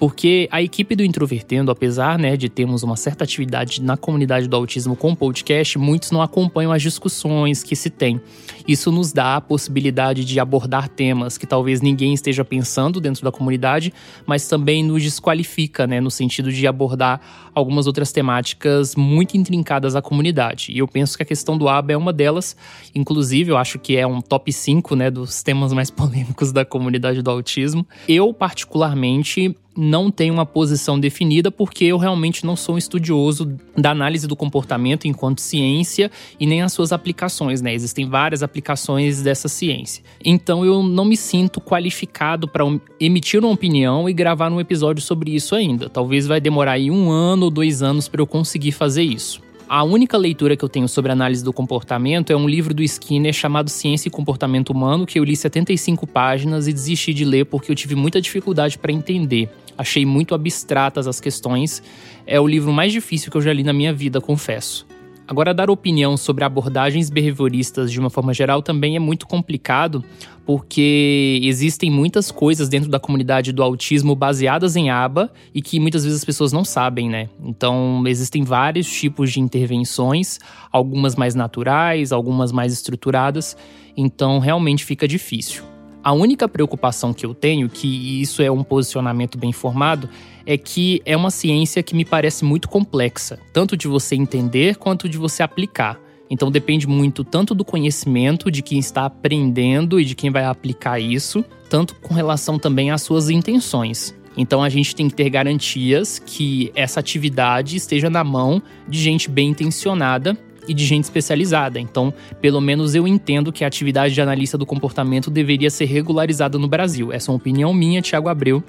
Porque 0.00 0.48
a 0.50 0.62
equipe 0.62 0.96
do 0.96 1.04
Introvertendo, 1.04 1.70
apesar 1.70 2.18
né, 2.18 2.34
de 2.34 2.48
termos 2.48 2.82
uma 2.82 2.96
certa 2.96 3.24
atividade 3.24 3.82
na 3.82 3.98
comunidade 3.98 4.48
do 4.48 4.56
autismo 4.56 4.96
com 4.96 5.14
podcast, 5.14 5.76
muitos 5.78 6.10
não 6.10 6.22
acompanham 6.22 6.72
as 6.72 6.80
discussões 6.80 7.62
que 7.62 7.76
se 7.76 7.90
tem. 7.90 8.18
Isso 8.66 8.90
nos 8.90 9.12
dá 9.12 9.36
a 9.36 9.40
possibilidade 9.42 10.24
de 10.24 10.40
abordar 10.40 10.88
temas 10.88 11.36
que 11.36 11.46
talvez 11.46 11.82
ninguém 11.82 12.14
esteja 12.14 12.42
pensando 12.42 12.98
dentro 12.98 13.22
da 13.22 13.30
comunidade, 13.30 13.92
mas 14.24 14.48
também 14.48 14.82
nos 14.82 15.02
desqualifica, 15.02 15.86
né, 15.86 16.00
no 16.00 16.10
sentido 16.10 16.50
de 16.50 16.66
abordar 16.66 17.20
algumas 17.54 17.86
outras 17.86 18.10
temáticas 18.10 18.96
muito 18.96 19.36
intrincadas 19.36 19.94
à 19.94 20.00
comunidade. 20.00 20.72
E 20.72 20.78
eu 20.78 20.88
penso 20.88 21.14
que 21.14 21.22
a 21.22 21.26
questão 21.26 21.58
do 21.58 21.68
aba 21.68 21.92
é 21.92 21.96
uma 21.96 22.12
delas. 22.12 22.56
Inclusive, 22.94 23.50
eu 23.50 23.58
acho 23.58 23.78
que 23.78 23.98
é 23.98 24.06
um 24.06 24.22
top 24.22 24.50
5 24.50 24.96
né, 24.96 25.10
dos 25.10 25.42
temas 25.42 25.74
mais 25.74 25.90
polêmicos 25.92 26.52
da 26.52 26.64
comunidade 26.64 27.20
do 27.20 27.30
autismo. 27.30 27.86
Eu, 28.08 28.32
particularmente, 28.32 29.54
não 29.76 30.10
tenho 30.10 30.34
uma 30.34 30.44
posição 30.44 30.98
definida 30.98 31.50
porque 31.50 31.84
eu 31.84 31.96
realmente 31.96 32.44
não 32.44 32.56
sou 32.56 32.74
um 32.74 32.78
estudioso 32.78 33.56
da 33.76 33.90
análise 33.90 34.26
do 34.26 34.34
comportamento 34.34 35.06
enquanto 35.06 35.40
ciência 35.40 36.10
e 36.38 36.46
nem 36.46 36.62
as 36.62 36.72
suas 36.72 36.92
aplicações, 36.92 37.60
né? 37.60 37.72
Existem 37.72 38.08
várias 38.08 38.42
aplicações 38.42 39.22
dessa 39.22 39.48
ciência. 39.48 40.02
Então 40.24 40.64
eu 40.64 40.82
não 40.82 41.04
me 41.04 41.16
sinto 41.16 41.60
qualificado 41.60 42.48
para 42.48 42.64
emitir 42.98 43.40
uma 43.40 43.52
opinião 43.52 44.08
e 44.08 44.12
gravar 44.12 44.52
um 44.52 44.60
episódio 44.60 45.02
sobre 45.02 45.34
isso 45.34 45.54
ainda. 45.54 45.88
Talvez 45.88 46.26
vai 46.26 46.40
demorar 46.40 46.72
aí 46.72 46.90
um 46.90 47.10
ano 47.10 47.44
ou 47.44 47.50
dois 47.50 47.82
anos 47.82 48.08
para 48.08 48.20
eu 48.20 48.26
conseguir 48.26 48.72
fazer 48.72 49.02
isso. 49.02 49.40
A 49.72 49.84
única 49.84 50.18
leitura 50.18 50.56
que 50.56 50.64
eu 50.64 50.68
tenho 50.68 50.88
sobre 50.88 51.12
análise 51.12 51.44
do 51.44 51.52
comportamento 51.52 52.32
é 52.32 52.36
um 52.36 52.48
livro 52.48 52.74
do 52.74 52.82
Skinner 52.82 53.32
chamado 53.32 53.70
Ciência 53.70 54.08
e 54.08 54.10
Comportamento 54.10 54.70
Humano, 54.70 55.06
que 55.06 55.16
eu 55.16 55.22
li 55.22 55.36
75 55.36 56.08
páginas 56.08 56.66
e 56.66 56.72
desisti 56.72 57.14
de 57.14 57.24
ler 57.24 57.46
porque 57.46 57.70
eu 57.70 57.76
tive 57.76 57.94
muita 57.94 58.20
dificuldade 58.20 58.76
para 58.76 58.90
entender. 58.90 59.48
Achei 59.80 60.04
muito 60.04 60.34
abstratas 60.34 61.06
as 61.06 61.20
questões. 61.20 61.82
É 62.26 62.38
o 62.38 62.46
livro 62.46 62.70
mais 62.70 62.92
difícil 62.92 63.30
que 63.30 63.38
eu 63.38 63.40
já 63.40 63.50
li 63.50 63.64
na 63.64 63.72
minha 63.72 63.94
vida, 63.94 64.20
confesso. 64.20 64.86
Agora, 65.26 65.54
dar 65.54 65.70
opinião 65.70 66.18
sobre 66.18 66.44
abordagens 66.44 67.08
behavioristas 67.08 67.90
de 67.90 67.98
uma 67.98 68.10
forma 68.10 68.34
geral 68.34 68.60
também 68.60 68.94
é 68.94 68.98
muito 68.98 69.26
complicado, 69.26 70.04
porque 70.44 71.40
existem 71.42 71.90
muitas 71.90 72.30
coisas 72.30 72.68
dentro 72.68 72.90
da 72.90 73.00
comunidade 73.00 73.52
do 73.52 73.62
autismo 73.62 74.14
baseadas 74.14 74.76
em 74.76 74.90
aba 74.90 75.32
e 75.54 75.62
que 75.62 75.80
muitas 75.80 76.04
vezes 76.04 76.18
as 76.18 76.24
pessoas 76.26 76.52
não 76.52 76.62
sabem, 76.62 77.08
né? 77.08 77.30
Então, 77.42 78.04
existem 78.06 78.44
vários 78.44 78.86
tipos 78.86 79.32
de 79.32 79.40
intervenções, 79.40 80.38
algumas 80.70 81.16
mais 81.16 81.34
naturais, 81.34 82.12
algumas 82.12 82.52
mais 82.52 82.70
estruturadas, 82.70 83.56
então 83.96 84.40
realmente 84.40 84.84
fica 84.84 85.08
difícil. 85.08 85.69
A 86.02 86.12
única 86.12 86.48
preocupação 86.48 87.12
que 87.12 87.26
eu 87.26 87.34
tenho, 87.34 87.68
que 87.68 88.20
isso 88.22 88.42
é 88.42 88.50
um 88.50 88.64
posicionamento 88.64 89.36
bem 89.36 89.52
formado, 89.52 90.08
é 90.46 90.56
que 90.56 91.02
é 91.04 91.14
uma 91.14 91.30
ciência 91.30 91.82
que 91.82 91.94
me 91.94 92.06
parece 92.06 92.42
muito 92.44 92.68
complexa, 92.68 93.38
tanto 93.52 93.76
de 93.76 93.86
você 93.86 94.14
entender 94.16 94.76
quanto 94.76 95.08
de 95.08 95.18
você 95.18 95.42
aplicar. 95.42 96.00
Então 96.30 96.50
depende 96.50 96.86
muito 96.86 97.22
tanto 97.22 97.54
do 97.54 97.64
conhecimento 97.64 98.50
de 98.50 98.62
quem 98.62 98.78
está 98.78 99.04
aprendendo 99.04 100.00
e 100.00 100.04
de 100.04 100.14
quem 100.14 100.30
vai 100.30 100.44
aplicar 100.44 100.98
isso, 100.98 101.44
tanto 101.68 101.94
com 101.96 102.14
relação 102.14 102.58
também 102.58 102.90
às 102.90 103.02
suas 103.02 103.28
intenções. 103.28 104.14
Então 104.36 104.62
a 104.62 104.68
gente 104.68 104.94
tem 104.94 105.08
que 105.08 105.14
ter 105.14 105.28
garantias 105.28 106.18
que 106.18 106.72
essa 106.74 107.00
atividade 107.00 107.76
esteja 107.76 108.08
na 108.08 108.24
mão 108.24 108.62
de 108.88 108.98
gente 108.98 109.28
bem 109.28 109.50
intencionada 109.50 110.38
e 110.70 110.74
de 110.74 110.86
gente 110.86 111.02
especializada. 111.02 111.80
Então, 111.80 112.14
pelo 112.40 112.60
menos 112.60 112.94
eu 112.94 113.08
entendo 113.08 113.52
que 113.52 113.64
a 113.64 113.66
atividade 113.66 114.14
de 114.14 114.20
analista 114.20 114.56
do 114.56 114.64
comportamento 114.64 115.28
deveria 115.28 115.68
ser 115.68 115.86
regularizada 115.86 116.56
no 116.60 116.68
Brasil. 116.68 117.12
Essa 117.12 117.28
é 117.28 117.32
uma 117.32 117.38
opinião 117.38 117.74
minha, 117.74 118.00
Thiago 118.00 118.28
Abreu, 118.28 118.62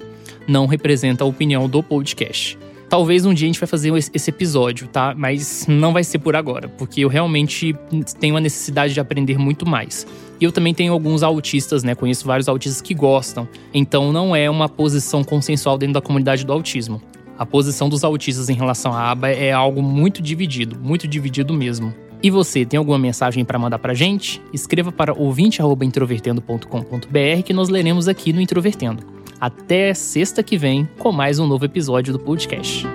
não 0.48 0.66
representa 0.66 1.22
a 1.22 1.26
opinião 1.26 1.68
do 1.68 1.80
podcast. 1.80 2.58
Talvez 2.88 3.24
um 3.24 3.32
dia 3.32 3.46
a 3.46 3.50
gente 3.50 3.60
vai 3.60 3.68
fazer 3.68 3.92
esse 3.94 4.30
episódio, 4.30 4.88
tá? 4.88 5.14
Mas 5.16 5.64
não 5.68 5.92
vai 5.92 6.02
ser 6.02 6.18
por 6.18 6.34
agora, 6.34 6.68
porque 6.68 7.02
eu 7.02 7.08
realmente 7.08 7.74
tenho 8.18 8.36
a 8.36 8.40
necessidade 8.40 8.92
de 8.92 9.00
aprender 9.00 9.38
muito 9.38 9.64
mais. 9.64 10.04
E 10.40 10.44
eu 10.44 10.50
também 10.50 10.74
tenho 10.74 10.92
alguns 10.92 11.22
autistas, 11.22 11.84
né? 11.84 11.94
Conheço 11.94 12.26
vários 12.26 12.48
autistas 12.48 12.82
que 12.82 12.94
gostam. 12.94 13.48
Então 13.72 14.12
não 14.12 14.34
é 14.34 14.50
uma 14.50 14.68
posição 14.68 15.22
consensual 15.22 15.78
dentro 15.78 15.94
da 15.94 16.00
comunidade 16.00 16.44
do 16.44 16.52
autismo. 16.52 17.00
A 17.42 17.44
posição 17.44 17.88
dos 17.88 18.04
autistas 18.04 18.48
em 18.48 18.54
relação 18.54 18.92
à 18.92 19.10
aba 19.10 19.28
é 19.28 19.50
algo 19.50 19.82
muito 19.82 20.22
dividido, 20.22 20.78
muito 20.80 21.08
dividido 21.08 21.52
mesmo. 21.52 21.92
E 22.22 22.30
você, 22.30 22.64
tem 22.64 22.78
alguma 22.78 23.00
mensagem 23.00 23.44
para 23.44 23.58
mandar 23.58 23.80
pra 23.80 23.94
gente? 23.94 24.40
Escreva 24.52 24.92
para 24.92 25.12
ouvinte@introvertendo.com.br 25.12 27.42
que 27.44 27.52
nós 27.52 27.68
leremos 27.68 28.06
aqui 28.06 28.32
no 28.32 28.40
Introvertendo. 28.40 29.02
Até 29.40 29.92
sexta 29.92 30.40
que 30.40 30.56
vem 30.56 30.88
com 31.00 31.10
mais 31.10 31.40
um 31.40 31.48
novo 31.48 31.64
episódio 31.64 32.12
do 32.12 32.20
podcast. 32.20 32.86